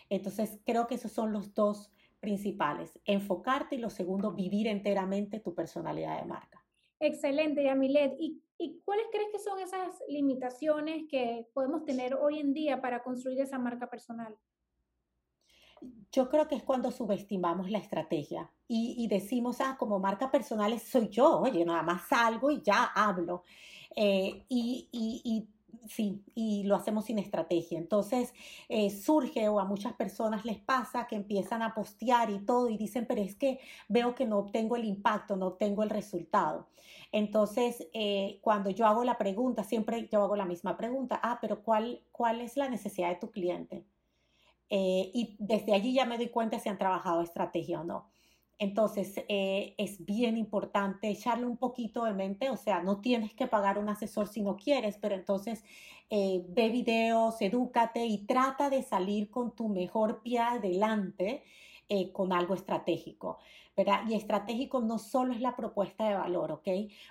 [0.09, 5.55] Entonces creo que esos son los dos principales, enfocarte y lo segundo, vivir enteramente tu
[5.55, 6.65] personalidad de marca.
[6.99, 8.17] Excelente, Yamilet.
[8.19, 13.03] ¿Y, ¿Y cuáles crees que son esas limitaciones que podemos tener hoy en día para
[13.03, 14.35] construir esa marca personal?
[16.13, 21.09] Yo creo que es cuando subestimamos la estrategia y, decimos, ah, como marca personal soy
[21.09, 23.45] yo, oye, nada más salgo y ya hablo.
[23.97, 25.49] Eh, y, y
[25.89, 27.79] Sí, y lo hacemos sin estrategia.
[27.79, 28.33] Entonces
[28.69, 32.77] eh, surge o a muchas personas les pasa que empiezan a postear y todo y
[32.77, 36.69] dicen, pero es que veo que no obtengo el impacto, no obtengo el resultado.
[37.13, 41.63] Entonces, eh, cuando yo hago la pregunta, siempre yo hago la misma pregunta, ah, pero
[41.63, 43.85] ¿cuál, cuál es la necesidad de tu cliente?
[44.71, 48.11] Eh, y desde allí ya me doy cuenta si han trabajado estrategia o no.
[48.59, 53.47] Entonces, eh, es bien importante echarle un poquito de mente, o sea, no tienes que
[53.47, 55.65] pagar un asesor si no quieres, pero entonces
[56.11, 61.45] eh, ve videos, edúcate y trata de salir con tu mejor pie adelante
[61.89, 63.39] eh, con algo estratégico.
[63.79, 64.01] ¿verdad?
[64.09, 66.69] Y estratégico no solo es la propuesta de valor, ¿ok?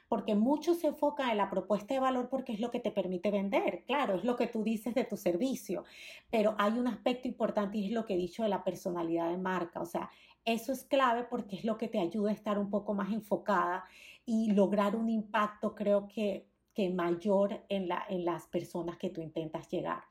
[0.09, 3.31] Porque muchos se enfocan en la propuesta de valor porque es lo que te permite
[3.31, 5.85] vender, claro, es lo que tú dices de tu servicio,
[6.29, 9.37] pero hay un aspecto importante y es lo que he dicho de la personalidad de
[9.37, 10.09] marca, o sea,
[10.43, 13.85] eso es clave porque es lo que te ayuda a estar un poco más enfocada
[14.25, 19.21] y lograr un impacto, creo que, que mayor en, la, en las personas que tú
[19.21, 20.03] intentas llegar.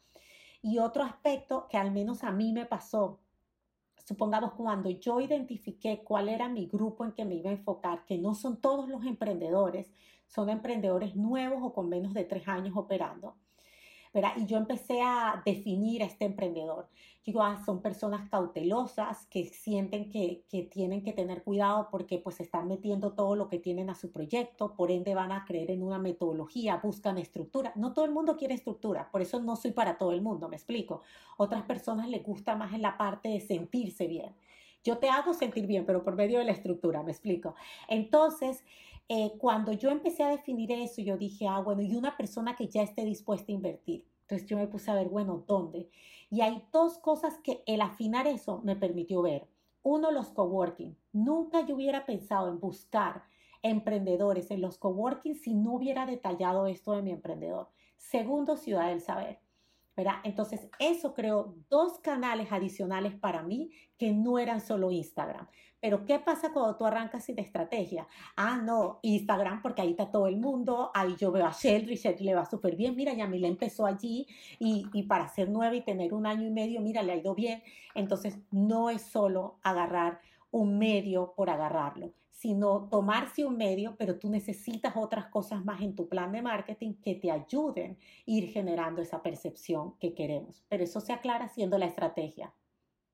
[0.62, 3.20] Y otro aspecto que al menos a mí me pasó,
[4.07, 8.16] supongamos cuando yo identifiqué cuál era mi grupo en que me iba a enfocar, que
[8.16, 9.92] no son todos los emprendedores,
[10.29, 13.35] son emprendedores nuevos o con menos de tres años operando.
[14.37, 16.88] Y yo empecé a definir a este emprendedor
[17.26, 22.38] digo, ah, son personas cautelosas que sienten que, que, tienen que tener cuidado porque pues
[22.38, 25.83] están metiendo todo lo que tienen a su proyecto, por ende van a creer en
[25.83, 27.72] una metodología, buscan estructura.
[27.74, 30.55] No todo el mundo quiere estructura, por eso no soy para todo el mundo, me
[30.55, 31.02] explico.
[31.37, 34.33] Otras personas les gusta más en la parte de sentirse bien.
[34.85, 37.57] Yo te hago sentir bien, pero por medio de la estructura, me explico.
[37.88, 38.62] Entonces,
[39.09, 42.69] eh, cuando yo empecé a definir eso, yo dije, ah, bueno, y una persona que
[42.69, 44.05] ya esté dispuesta a invertir.
[44.23, 45.88] Entonces yo me puse a ver, bueno, ¿dónde?
[46.31, 49.47] Y hay dos cosas que el afinar eso me permitió ver.
[49.83, 50.97] Uno, los coworking.
[51.12, 53.23] Nunca yo hubiera pensado en buscar
[53.62, 57.69] emprendedores en los coworking si no hubiera detallado esto de mi emprendedor.
[57.97, 59.38] Segundo, Ciudad del Saber.
[60.24, 65.48] Entonces, eso creó dos canales adicionales para mí que no eran solo Instagram.
[65.80, 68.06] Pero, ¿qué pasa cuando tú arrancas sin estrategia?
[68.37, 72.24] Ah, no, Instagram, porque ahí está todo el mundo, ahí yo veo a Shelly, Shelly
[72.24, 74.26] le va súper bien, mira, Yamile empezó allí
[74.59, 77.35] y, y para ser nueva y tener un año y medio, mira, le ha ido
[77.35, 77.62] bien.
[77.94, 84.29] Entonces, no es solo agarrar un medio por agarrarlo, sino tomarse un medio, pero tú
[84.29, 87.96] necesitas otras cosas más en tu plan de marketing que te ayuden a
[88.27, 90.62] ir generando esa percepción que queremos.
[90.68, 92.53] Pero eso se aclara siendo la estrategia.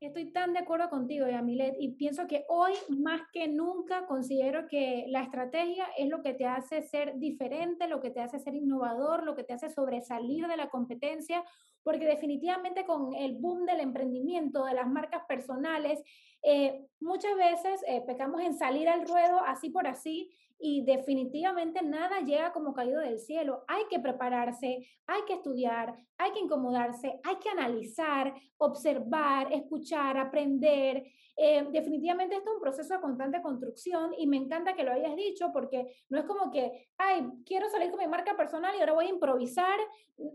[0.00, 5.04] Estoy tan de acuerdo contigo, Yamilet, y pienso que hoy más que nunca considero que
[5.06, 9.22] la estrategia es lo que te hace ser diferente, lo que te hace ser innovador,
[9.22, 11.44] lo que te hace sobresalir de la competencia
[11.82, 16.02] porque definitivamente con el boom del emprendimiento, de las marcas personales,
[16.42, 20.30] eh, muchas veces eh, pecamos en salir al ruedo así por así
[20.64, 23.64] y definitivamente nada llega como caído del cielo.
[23.66, 31.04] Hay que prepararse, hay que estudiar, hay que incomodarse, hay que analizar, observar, escuchar, aprender.
[31.44, 35.16] Eh, definitivamente esto es un proceso de constante construcción y me encanta que lo hayas
[35.16, 38.92] dicho porque no es como que, ay, quiero salir con mi marca personal y ahora
[38.92, 39.76] voy a improvisar.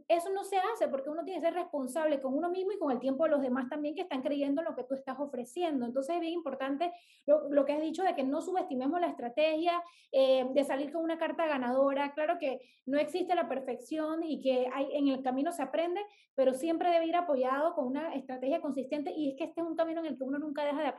[0.10, 2.92] Eso no se hace porque uno tiene que ser responsable con uno mismo y con
[2.92, 5.86] el tiempo de los demás también que están creyendo en lo que tú estás ofreciendo.
[5.86, 6.92] Entonces es bien importante
[7.26, 11.18] lo, que has dicho de que no subestimemos la estrategia, eh, de salir con una
[11.18, 12.14] carta ganadora.
[12.16, 16.02] Claro que no existe la perfección y que hay, en el camino se aprende,
[16.36, 19.78] pero siempre debe ir apoyado con una estrategia consistente y es que este es un
[19.78, 20.97] camino en el que uno nunca deja de.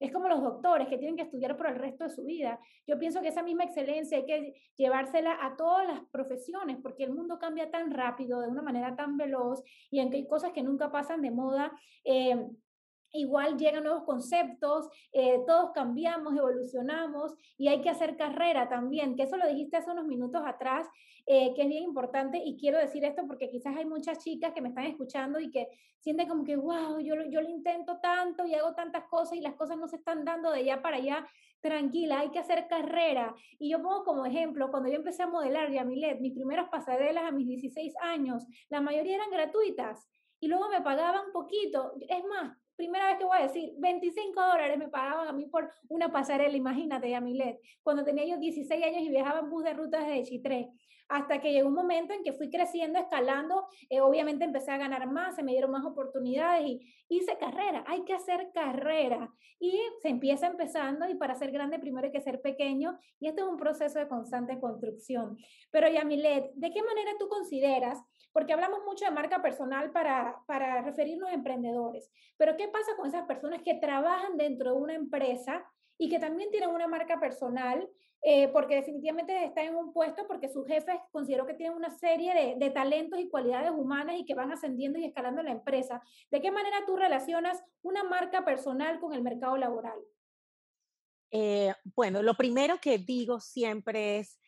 [0.00, 2.58] Es como los doctores que tienen que estudiar por el resto de su vida.
[2.86, 7.12] Yo pienso que esa misma excelencia hay que llevársela a todas las profesiones porque el
[7.12, 10.62] mundo cambia tan rápido, de una manera tan veloz y en que hay cosas que
[10.62, 11.72] nunca pasan de moda.
[12.04, 12.48] Eh,
[13.14, 19.22] igual llegan nuevos conceptos, eh, todos cambiamos, evolucionamos y hay que hacer carrera también, que
[19.22, 20.86] eso lo dijiste hace unos minutos atrás,
[21.26, 24.60] eh, que es bien importante y quiero decir esto porque quizás hay muchas chicas que
[24.60, 25.68] me están escuchando y que
[26.00, 29.54] sienten como que, wow, yo, yo lo intento tanto y hago tantas cosas y las
[29.54, 31.26] cosas no se están dando de allá para allá.
[31.62, 33.34] Tranquila, hay que hacer carrera.
[33.58, 37.30] Y yo pongo como ejemplo, cuando yo empecé a modelar Yamilet, mis primeras pasarelas a
[37.30, 40.06] mis 16 años, la mayoría eran gratuitas
[40.40, 41.94] y luego me pagaban poquito.
[42.06, 45.70] Es más, primera vez que voy a decir, 25 dólares me pagaban a mí por
[45.88, 50.06] una pasarela, imagínate, Yamilet, cuando tenía yo 16 años y viajaba en bus de rutas
[50.06, 50.70] de Chitré.
[51.08, 55.06] Hasta que llegó un momento en que fui creciendo, escalando, eh, obviamente empecé a ganar
[55.10, 57.84] más, se me dieron más oportunidades y hice carrera.
[57.86, 62.20] Hay que hacer carrera y se empieza empezando y para ser grande primero hay que
[62.20, 65.36] ser pequeño y este es un proceso de constante construcción.
[65.70, 68.02] Pero Yamilet, ¿de qué manera tú consideras
[68.34, 73.06] porque hablamos mucho de marca personal para, para referirnos a emprendedores, pero ¿qué pasa con
[73.06, 75.64] esas personas que trabajan dentro de una empresa
[75.98, 77.88] y que también tienen una marca personal,
[78.22, 82.34] eh, porque definitivamente están en un puesto porque sus jefes considero que tienen una serie
[82.34, 86.02] de, de, talentos y cualidades humanas y que van ascendiendo y escalando en la empresa.
[86.30, 89.98] ¿De qué manera tú relacionas una marca personal con el mercado laboral?
[91.36, 94.38] Eh, bueno, lo primero que digo siempre es,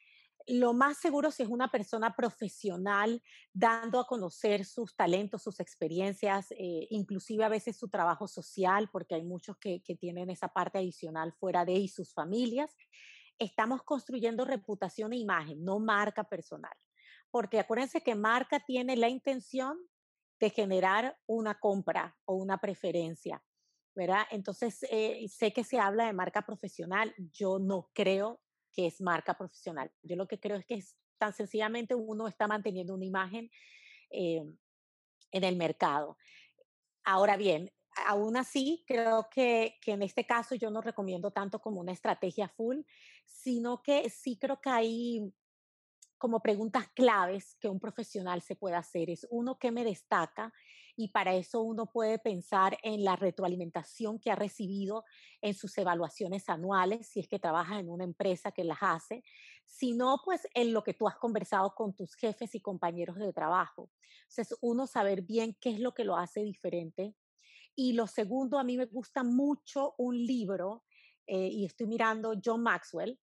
[0.47, 6.53] lo más seguro si es una persona profesional dando a conocer sus talentos, sus experiencias,
[6.53, 11.33] eh, inclusive a veces su trabajo social, porque hay muchos que, tienen esa parte adicional
[11.33, 12.77] fuera de y sus familias.
[13.39, 16.75] Estamos construyendo reputación e imagen, no marca personal.
[17.31, 19.79] Porque acuérdense que marca tiene la intención
[20.39, 23.43] de generar una compra o una preferencia.
[23.95, 24.27] ¿verdad?
[24.31, 28.41] Entonces, eh, sé que se habla de marca profesional, yo no creo
[28.77, 29.91] que es marca profesional.
[30.03, 33.51] Yo lo que creo es que es tan sencillamente uno está manteniendo una imagen
[34.11, 34.45] eh,
[35.33, 36.19] en el mercado.
[37.03, 37.73] Ahora bien,
[38.07, 42.49] aún así, creo que, que, en este caso yo no recomiendo tanto como una estrategia
[42.49, 42.83] full,
[43.25, 45.33] sino que sí creo que hay
[46.19, 49.09] como preguntas claves que un profesional se puede hacer.
[49.09, 50.53] Es uno que me destaca
[50.97, 55.05] y para eso uno puede pensar en la retroalimentación que ha recibido
[55.43, 59.23] en sus evaluaciones anuales, si es que trabaja en una empresa que las hace,
[59.67, 63.91] sino pues en lo que tú has conversado con tus jefes y compañeros de trabajo.
[64.23, 67.15] Entonces, uno saber bien qué es lo que lo hace diferente.
[67.75, 70.85] Y lo segundo, a mí me gusta mucho un libro,
[71.27, 73.21] eh, y estoy mirando John Maxwell,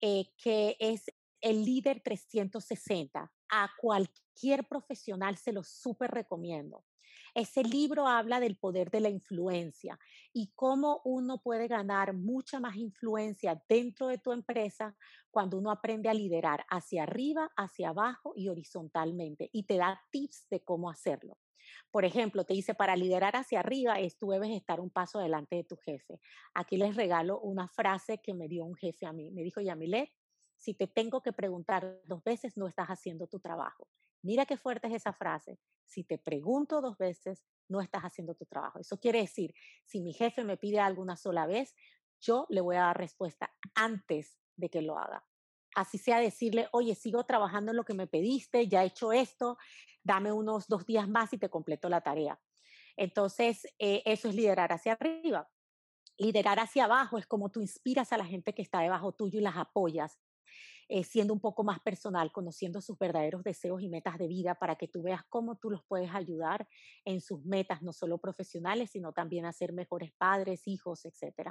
[0.00, 1.04] eh, que es
[1.40, 3.30] el líder 360.
[3.50, 6.84] A cualquier profesional se lo súper recomiendo.
[7.34, 9.98] Ese libro habla del poder de la influencia
[10.32, 14.96] y cómo uno puede ganar mucha más influencia dentro de tu empresa
[15.32, 20.48] cuando uno aprende a liderar hacia arriba, hacia abajo y horizontalmente y te da tips
[20.48, 21.38] de cómo hacerlo.
[21.90, 25.56] Por ejemplo, te dice, para liderar hacia arriba es tú debes estar un paso adelante
[25.56, 26.20] de tu jefe.
[26.54, 29.32] Aquí les regalo una frase que me dio un jefe a mí.
[29.32, 30.10] Me dijo, Yamilet,
[30.56, 33.88] si te tengo que preguntar dos veces, no estás haciendo tu trabajo.
[34.24, 35.60] Mira qué fuerte es esa frase.
[35.84, 38.78] Si te pregunto dos veces, no estás haciendo tu trabajo.
[38.78, 41.74] Eso quiere decir, si mi jefe me pide algo una sola vez,
[42.22, 45.26] yo le voy a dar respuesta antes de que lo haga.
[45.76, 49.58] Así sea decirle, oye, sigo trabajando en lo que me pediste, ya he hecho esto,
[50.02, 52.40] dame unos dos días más y te completo la tarea.
[52.96, 55.50] Entonces, eh, eso es liderar hacia arriba.
[56.16, 59.42] Liderar hacia abajo es como tú inspiras a la gente que está debajo tuyo y
[59.42, 60.18] las apoyas
[60.96, 64.76] eh, siendo un poco más personal, conociendo sus verdaderos deseos y metas de vida para
[64.76, 66.68] que tú veas cómo tú los puedes ayudar
[67.04, 71.50] en sus metas, no solo profesionales, sino también a ser mejores padres, hijos, etc.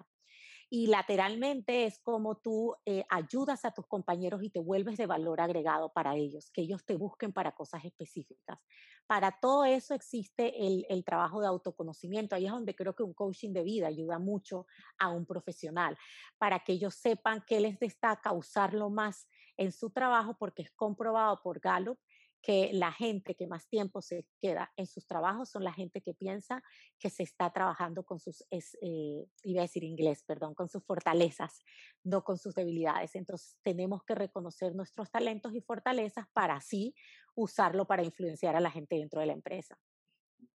[0.70, 5.42] Y lateralmente es como tú eh, ayudas a tus compañeros y te vuelves de valor
[5.42, 8.60] agregado para ellos, que ellos te busquen para cosas específicas.
[9.06, 12.34] Para todo eso existe el, el trabajo de autoconocimiento.
[12.34, 14.68] Ahí es donde creo que un coaching de vida ayuda mucho
[14.98, 15.98] a un profesional,
[16.38, 19.28] para que ellos sepan qué les destaca usarlo más
[19.58, 22.00] en su trabajo, porque es comprobado por Gallup
[22.44, 26.14] que la gente que más tiempo se queda en sus trabajos son la gente que
[26.14, 26.62] piensa
[27.00, 31.64] que se está trabajando con sus, eh, iba a decir inglés, perdón, con sus fortalezas,
[32.04, 33.16] no con sus debilidades.
[33.16, 36.94] Entonces tenemos que reconocer nuestros talentos y fortalezas para así
[37.34, 39.80] usarlo para influenciar a la gente dentro de la empresa.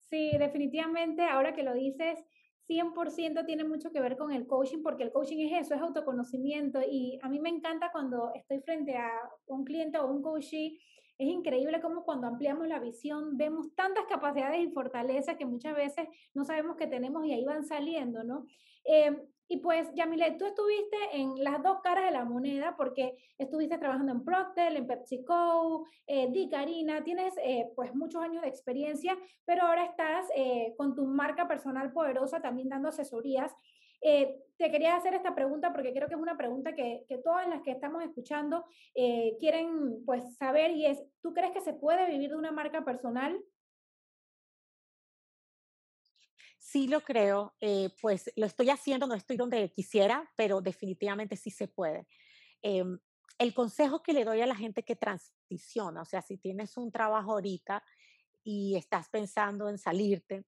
[0.09, 2.19] Sí, definitivamente, ahora que lo dices,
[2.67, 6.79] 100% tiene mucho que ver con el coaching, porque el coaching es eso, es autoconocimiento.
[6.81, 9.09] Y a mí me encanta cuando estoy frente a
[9.47, 10.79] un cliente o un coachee
[11.17, 16.07] es increíble cómo cuando ampliamos la visión vemos tantas capacidades y fortalezas que muchas veces
[16.33, 18.45] no sabemos que tenemos y ahí van saliendo, ¿no?
[18.83, 19.17] Em,
[19.47, 24.11] y pues, Yamile, tú estuviste en las dos caras de la moneda porque estuviste trabajando
[24.11, 29.63] en Procter, en PepsiCo, eh, Di Carina, tienes eh, pues muchos años de experiencia, pero
[29.63, 33.55] ahora estás eh, con tu marca personal poderosa también dando asesorías.
[34.01, 37.47] Eh, te quería hacer esta pregunta porque creo que es una pregunta que, que todas
[37.47, 42.09] las que estamos escuchando eh, quieren pues saber y es, ¿tú crees que se puede
[42.09, 43.39] vivir de una marca personal?
[46.67, 51.49] Sí lo creo, eh, pues lo estoy haciendo, no estoy donde quisiera, pero definitivamente sí
[51.49, 52.07] se puede.
[52.61, 52.99] Em,
[53.39, 56.91] el consejo que le doy a la gente que transiciona, o sea, si tienes un
[56.91, 57.81] trabajo ahorita
[58.43, 60.43] y estás pensando en salirte,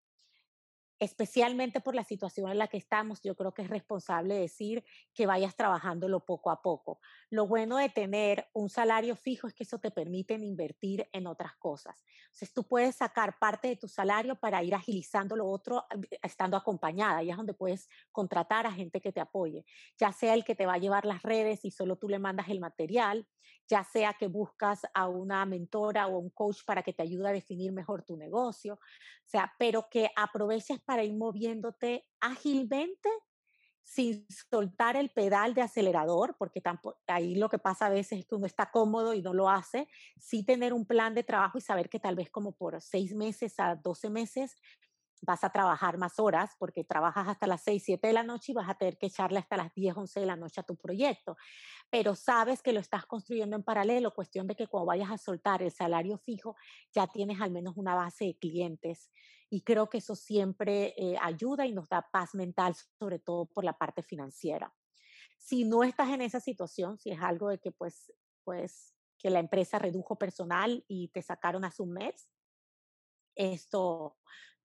[0.99, 4.85] especialmente por la situación en la que estamos, yo creo que es responsable decir
[5.15, 7.01] que vayas trabajándolo poco a poco.
[7.31, 11.55] Lo bueno de tener un salario fijo es que eso te permite invertir en otras
[11.57, 12.05] cosas.
[12.27, 15.87] Entonces tú puedes sacar parte de tu salario para ir agilizando lo otro
[16.23, 17.23] estando acompañada.
[17.23, 19.65] Y es donde puedes contratar a gente que te apoye,
[19.99, 22.49] ya sea el que te va a llevar las redes y solo tú le mandas
[22.49, 23.27] el material,
[23.69, 27.33] ya sea que buscas a una mentora o un coach para que te ayude a
[27.33, 33.11] definir mejor tu negocio, o sea, pero que aproveches para ir moviéndote ágilmente
[33.83, 38.27] sin soltar el pedal de acelerador, porque tampoco, ahí lo que pasa a veces es
[38.27, 39.87] que uno está cómodo y no lo hace,
[40.19, 43.61] sí tener un plan de trabajo y saber que tal vez como por seis meses
[43.61, 44.57] a doce meses
[45.21, 48.55] vas a trabajar más horas porque trabajas hasta las 6, 7 de la noche y
[48.55, 51.37] vas a tener que echarle hasta las 10, 11 de la noche a tu proyecto.
[51.91, 55.63] Pero sabes que lo estás construyendo en paralelo, cuestión de que cuando vayas a soltar
[55.63, 56.57] el salario fijo
[56.95, 59.11] ya tienes al menos una base de clientes.
[59.51, 63.65] Y creo que eso siempre eh, ayuda y nos da paz mental, sobre todo por
[63.65, 64.75] la parte financiera.
[65.39, 68.13] Si no estás en esa situación, si es algo de que pues,
[68.45, 72.31] pues que la empresa redujo personal y te sacaron hace un mes,
[73.35, 74.17] esto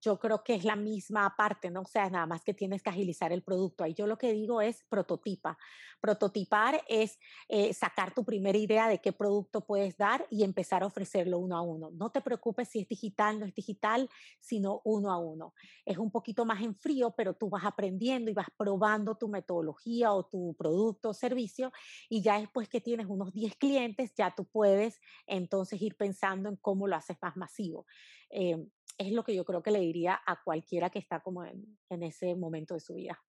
[0.03, 1.81] yo creo que es la misma parte, ¿no?
[1.81, 3.83] O sea, nada más que tienes que agilizar el producto.
[3.83, 5.57] Ahí yo lo que digo es prototipa.
[6.01, 10.87] Prototipar es eh, sacar tu primera idea de qué producto puedes dar y empezar a
[10.87, 11.89] ofrecerlo uno a uno.
[11.91, 14.09] No te preocupes si es digital, no es digital,
[14.41, 15.53] sino uno a uno.
[15.85, 20.11] Es un poquito más en frío, pero tú vas aprendiendo y vas probando tu metodología
[20.11, 21.71] o tu producto o servicio
[22.09, 26.57] y ya después que tienes unos 10 clientes, ya tú puedes entonces ir pensando en
[26.57, 27.85] cómo lo haces más masivo.
[28.29, 28.67] Eh,
[28.97, 32.35] es lo que yo creo que le diría a cualquiera que está como en, ese
[32.35, 33.19] momento de su vida.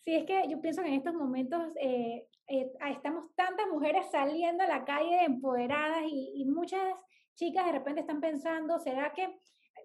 [0.00, 4.64] Sí, es que yo pienso que en estos momentos eh, eh, estamos tantas mujeres saliendo
[4.64, 6.82] a la calle empoderadas y, y, muchas
[7.34, 9.38] chicas de repente están pensando, ¿será que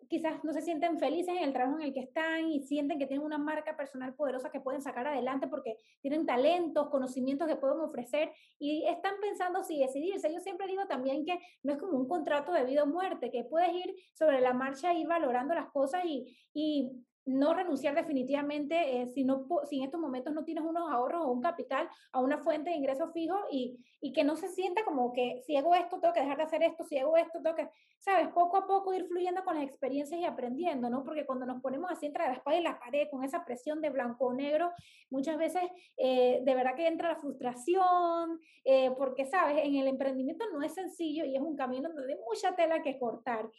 [0.09, 3.07] quizás no se sienten felices en el trabajo en el que están y sienten que
[3.07, 7.79] tienen una marca personal poderosa que pueden sacar adelante porque tienen talentos, conocimientos que pueden
[7.79, 10.33] ofrecer y están pensando si decidirse.
[10.33, 13.43] Yo siempre digo también que no es como un contrato de vida o muerte, que
[13.43, 16.91] puedes ir sobre la marcha, ir valorando las cosas y, y
[17.27, 21.31] no renunciar definitivamente eh, si, no, si en estos momentos no tienes unos ahorros o
[21.31, 25.11] un capital a una fuente de ingresos fijo y, y que no se sienta como
[25.11, 27.69] que si hago esto tengo que dejar de hacer esto, si hago esto tengo que,
[27.99, 31.03] sabes, poco a poco ir fluyendo con las experiencias y aprendiendo, ¿no?
[31.03, 33.89] Porque cuando nos ponemos así entre la espada y la pared con esa presión de
[33.89, 34.71] blanco o negro,
[35.09, 35.63] muchas veces
[35.97, 40.73] eh, de verdad que entra la frustración, eh, porque, sabes, en el emprendimiento no es
[40.73, 43.49] sencillo y es un camino donde hay mucha tela que cortar.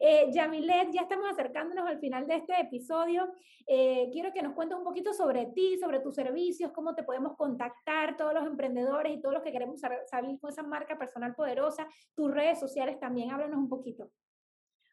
[0.00, 3.32] Eh, Yamilet, ya estamos acercándonos al final de este episodio.
[3.66, 7.36] Eh, quiero que nos cuentes un poquito sobre ti, sobre tus servicios, cómo te podemos
[7.36, 11.86] contactar todos los emprendedores y todos los que queremos salir con esa marca personal poderosa,
[12.14, 14.10] tus redes sociales también, háblanos un poquito.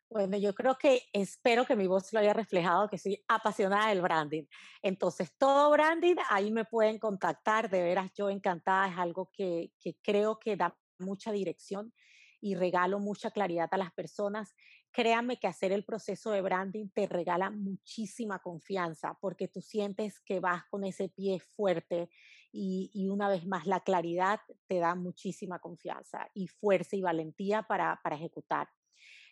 [0.10, 4.02] Bueno, yo creo que espero que mi voz lo haya reflejado, que soy apasionada del
[4.02, 4.43] branding.
[4.82, 9.95] Entonces, todo branding, ahí me pueden contactar, de veras yo encantada, es algo que, que
[10.02, 11.93] creo que da mucha dirección
[12.41, 14.54] y regalo mucha claridad a las personas,
[14.91, 20.39] créanme que hacer el proceso de branding te regala muchísima confianza porque tú sientes que
[20.39, 22.09] vas con ese pie fuerte
[22.51, 28.01] y, una vez más la claridad te da muchísima confianza y fuerza y valentía para,
[28.03, 28.67] para ejecutar.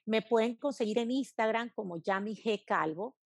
[0.06, 2.64] Me pueden conseguir en Instagram como Yami G.
[2.66, 3.18] Calvo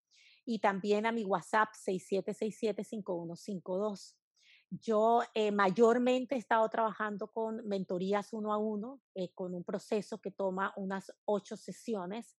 [0.45, 4.15] y también a mi WhatsApp 67675152.
[4.81, 10.19] Yo eh, mayormente he estado trabajando con mentorías uno a uno, eh, con un proceso
[10.19, 12.35] que toma unas ocho sesiones,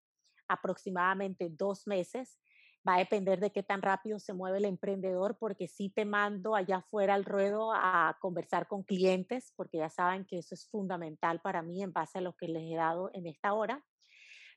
[0.47, 2.39] aproximadamente dos meses.
[2.87, 6.55] Va a depender de qué tan rápido se mueve el emprendedor, porque sí te mando
[6.55, 11.39] allá afuera al ruedo a conversar con clientes, porque ya saben que eso es fundamental
[11.39, 13.85] para mí en base a lo que les he dado en esta hora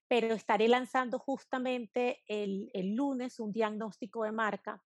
[0.09, 4.81] pero estaré lanzando justamente el, el, lunes un diagnóstico de marca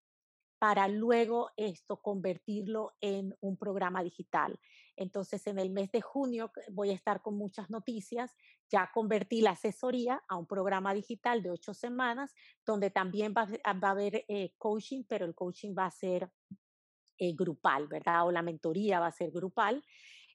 [0.61, 4.61] para luego esto convertirlo en un programa digital.
[4.95, 8.37] Entonces, en el mes de junio voy a estar con muchas noticias.
[8.69, 12.35] Ya convertí la asesoría a un programa digital de ocho semanas,
[12.67, 16.31] donde también va, a haber eh, coaching, pero el coaching va a ser
[17.17, 18.27] eh, grupal, ¿verdad?
[18.27, 19.83] O la mentoría va a ser grupal.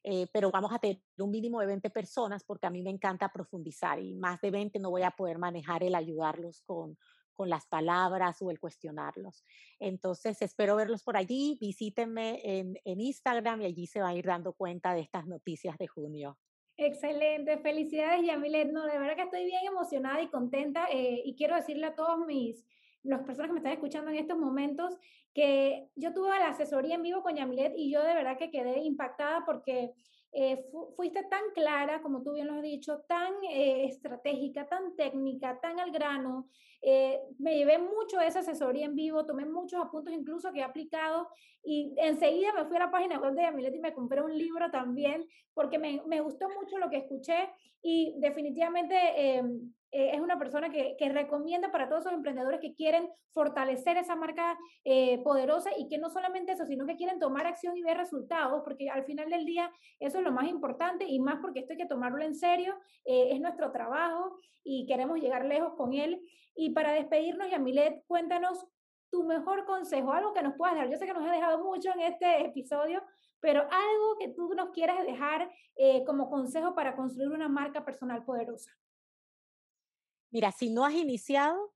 [0.04, 3.32] Eh, pero vamos a tener un mínimo de 20 personas porque a mí me encanta
[3.32, 6.98] profundizar y más de 20 no voy a poder manejar el ayudarlos con,
[7.36, 9.44] con las palabras o el cuestionarlos.
[9.80, 11.58] Entonces, espero verlos por allí.
[11.62, 15.78] Visítenme en, en Instagram y allí se va a ir dando cuenta de estas noticias
[15.78, 16.38] de junio.
[16.78, 18.72] Excelente, felicidades Yamilet.
[18.72, 22.26] No, de verdad que estoy bien emocionada y contenta eh, y quiero decirle a todos
[22.26, 22.66] mis,
[23.04, 24.98] las personas que me están escuchando en estos momentos
[25.34, 28.80] que yo tuve la asesoría en vivo con Yamilet y yo de verdad que quedé
[28.80, 29.94] impactada porque
[30.38, 30.66] eh,
[30.98, 35.80] fuiste tan clara, como tú bien lo has dicho, tan eh, estratégica, tan técnica, tan
[35.80, 36.50] al grano.
[36.82, 40.64] Eh, me llevé mucho de esa asesoría en vivo, tomé muchos apuntes incluso que he
[40.64, 41.30] aplicado
[41.64, 44.70] y enseguida me fui a la página web de Yamilet y me compré un libro
[44.70, 47.50] también porque me, me gustó mucho lo que escuché
[47.82, 52.76] y definitivamente em, eh, es una persona que, que, recomienda para todos esos emprendedores que
[52.76, 57.48] quieren fortalecer esa marca eh, poderosa y que no solamente eso, sino que quieren tomar
[57.48, 59.72] acción y ver resultados, porque al final del día
[60.02, 62.76] eso es lo más importante y más porque esto hay que tomarlo en serio,
[63.06, 66.22] eh, es nuestro trabajo y queremos llegar lejos con él.
[66.58, 68.68] Y para despedirnos, Yamilet, cuéntanos
[69.10, 70.90] tu mejor consejo, algo que nos puedas dar.
[70.90, 73.02] Yo sé que nos has dejado mucho en este episodio,
[73.40, 75.50] pero algo que tú nos quieras dejar
[76.06, 78.72] como consejo para construir una marca personal poderosa.
[80.36, 81.72] Mira, si no has iniciado,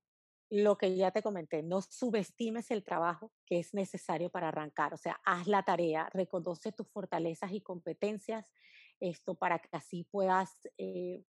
[0.50, 4.98] lo que ya te comenté, no subestimes el trabajo que es necesario para arrancar, o
[4.98, 8.52] sea, haz la tarea, reconoce tus fortalezas y competencias,
[9.00, 11.24] esto para que así puedas eh,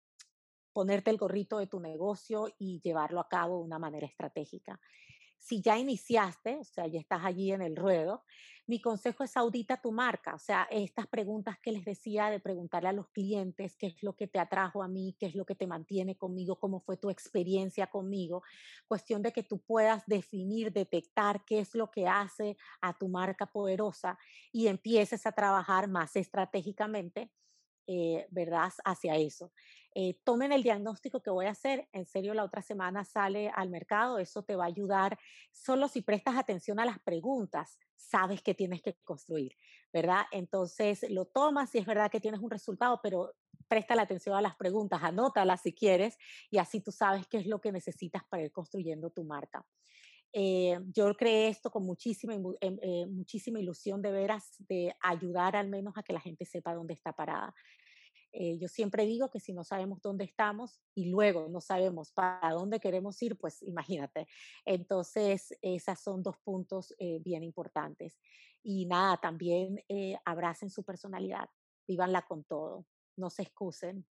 [0.72, 4.78] ponerte el gorrito de tu negocio y llevarlo a cabo de una manera estratégica.
[5.38, 8.24] Si ya iniciaste, o sea, ya estás allí en el ruedo,
[8.66, 12.88] mi consejo es audita tu marca, o sea, estas preguntas que les decía de preguntarle
[12.88, 15.54] a los clientes qué es lo que te atrajo a mí, qué es lo que
[15.54, 18.42] te mantiene conmigo, cómo fue tu experiencia conmigo,
[18.88, 23.46] cuestión de que tú puedas definir, detectar qué es lo que hace a tu marca
[23.46, 24.18] poderosa
[24.52, 27.30] y empieces a trabajar más estratégicamente
[27.86, 28.72] eh, ¿verdad?
[28.84, 29.52] Hacia eso.
[29.94, 33.70] Eh, tomen el diagnóstico que voy a hacer, en serio la otra semana sale al
[33.70, 35.18] mercado, eso te va a ayudar,
[35.52, 39.56] solo si prestas atención a las preguntas, sabes que tienes que construir,
[39.92, 40.26] ¿verdad?
[40.32, 43.32] Entonces lo tomas y es verdad que tienes un resultado, pero
[43.68, 46.18] presta la atención a las preguntas, anótalas si quieres
[46.50, 49.66] y así tú sabes qué es lo que necesitas para ir construyendo tu marca.
[50.32, 55.68] Eh, yo creé esto con muchísima, em, eh, muchísima ilusión de veras, de ayudar al
[55.68, 57.54] menos a que la gente sepa dónde está parada.
[58.32, 62.52] Eh, yo siempre digo que si no sabemos dónde estamos y luego no sabemos para
[62.52, 64.26] dónde queremos ir, pues imagínate.
[64.66, 68.20] Entonces, esos son dos puntos bien importantes.
[68.62, 69.82] Y nada, también
[70.24, 71.48] abracen su personalidad,
[71.88, 74.06] vívanla con todo, no se excusen,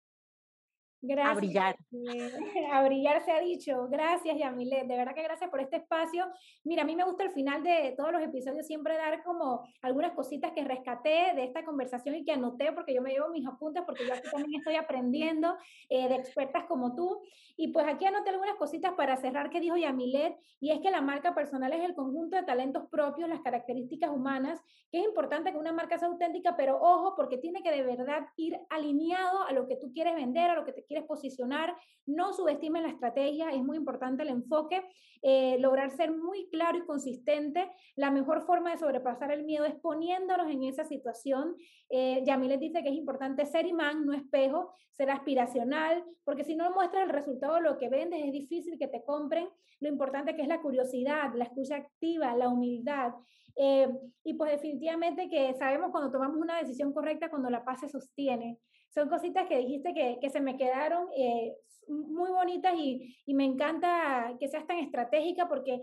[1.04, 1.32] Gracias.
[1.32, 1.76] A brillar.
[2.72, 3.88] a brillar se ha dicho.
[3.88, 4.86] Gracias, Yamilet.
[4.86, 6.26] De verdad que gracias por este espacio.
[6.62, 10.12] Mira, a mí me gusta al final de todos los episodios siempre dar como algunas
[10.12, 13.82] cositas que rescaté de esta conversación y que anoté porque yo me llevo mis apuntes
[13.84, 15.56] porque yo aquí también estoy aprendiendo
[15.88, 17.20] eh, de expertas como tú.
[17.56, 21.00] Y pues aquí anoté algunas cositas para cerrar que dijo Yamilet y es que la
[21.00, 25.58] marca personal es el conjunto de talentos propios, las características humanas, que es importante que
[25.58, 29.66] una marca sea auténtica, pero ojo, porque tiene que de verdad ir alineado a lo
[29.66, 31.74] que tú quieres vender, a lo que te quieres posicionar,
[32.06, 34.82] no subestimen la estrategia, es muy importante el enfoque,
[35.22, 37.70] eh, lograr ser muy claro y consistente.
[37.96, 41.54] La mejor forma de sobrepasar el miedo es poniéndonos en esa situación.
[41.90, 46.72] Eh, Yamilet dice que es importante ser imán, no espejo, ser aspiracional, porque si no
[46.72, 49.48] muestras el resultado de lo que vendes, es difícil que te compren.
[49.80, 53.12] Lo importante que es la curiosidad, la escucha activa, la humildad.
[53.56, 53.88] Eh,
[54.24, 58.58] y pues definitivamente que sabemos cuando tomamos una decisión correcta, cuando la paz se sostiene.
[58.94, 61.56] Son cositas que dijiste que, se me quedaron eh,
[61.88, 65.80] muy bonitas y, y me encanta que seas tan estratégica porque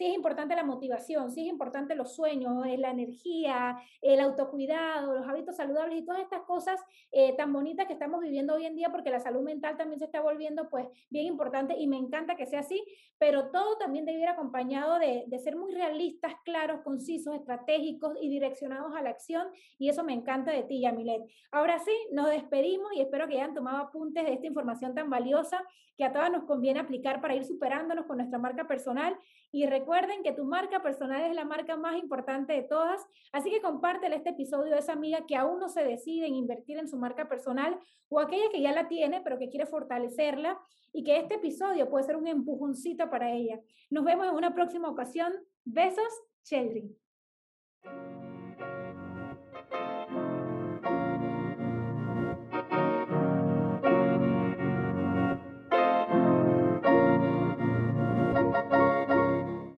[0.00, 5.28] sí es importante la motivación, sí es importante los sueños, la energía, el autocuidado, los
[5.28, 6.80] hábitos saludables y todas estas cosas
[7.12, 10.06] eh, tan bonitas que estamos viviendo hoy en día porque la salud mental también se
[10.06, 12.82] está volviendo pues bien importante y me encanta que sea así,
[13.18, 18.30] pero todo también debe ir acompañado de, de ser muy realistas, claros, concisos, estratégicos y
[18.30, 19.48] direccionados a la acción
[19.78, 21.24] y eso me encanta de ti, Yamilet.
[21.52, 25.62] Ahora sí, nos despedimos y espero que hayan tomado apuntes de esta información tan valiosa
[26.00, 29.18] que a todas nos conviene aplicar para ir superándonos con nuestra marca personal
[29.52, 33.60] y recuerden que tu marca personal es la marca más importante de todas, así que
[33.60, 36.96] compártele este episodio a esa amiga que aún no se decide en invertir en su
[36.96, 37.78] marca personal
[38.08, 40.58] o aquella que ya la tiene pero que quiere fortalecerla
[40.92, 43.60] y que este episodio puede ser un empujoncito para ella.
[43.90, 45.32] Nos vemos en una próxima ocasión.
[45.64, 46.96] Besos, Cheldry.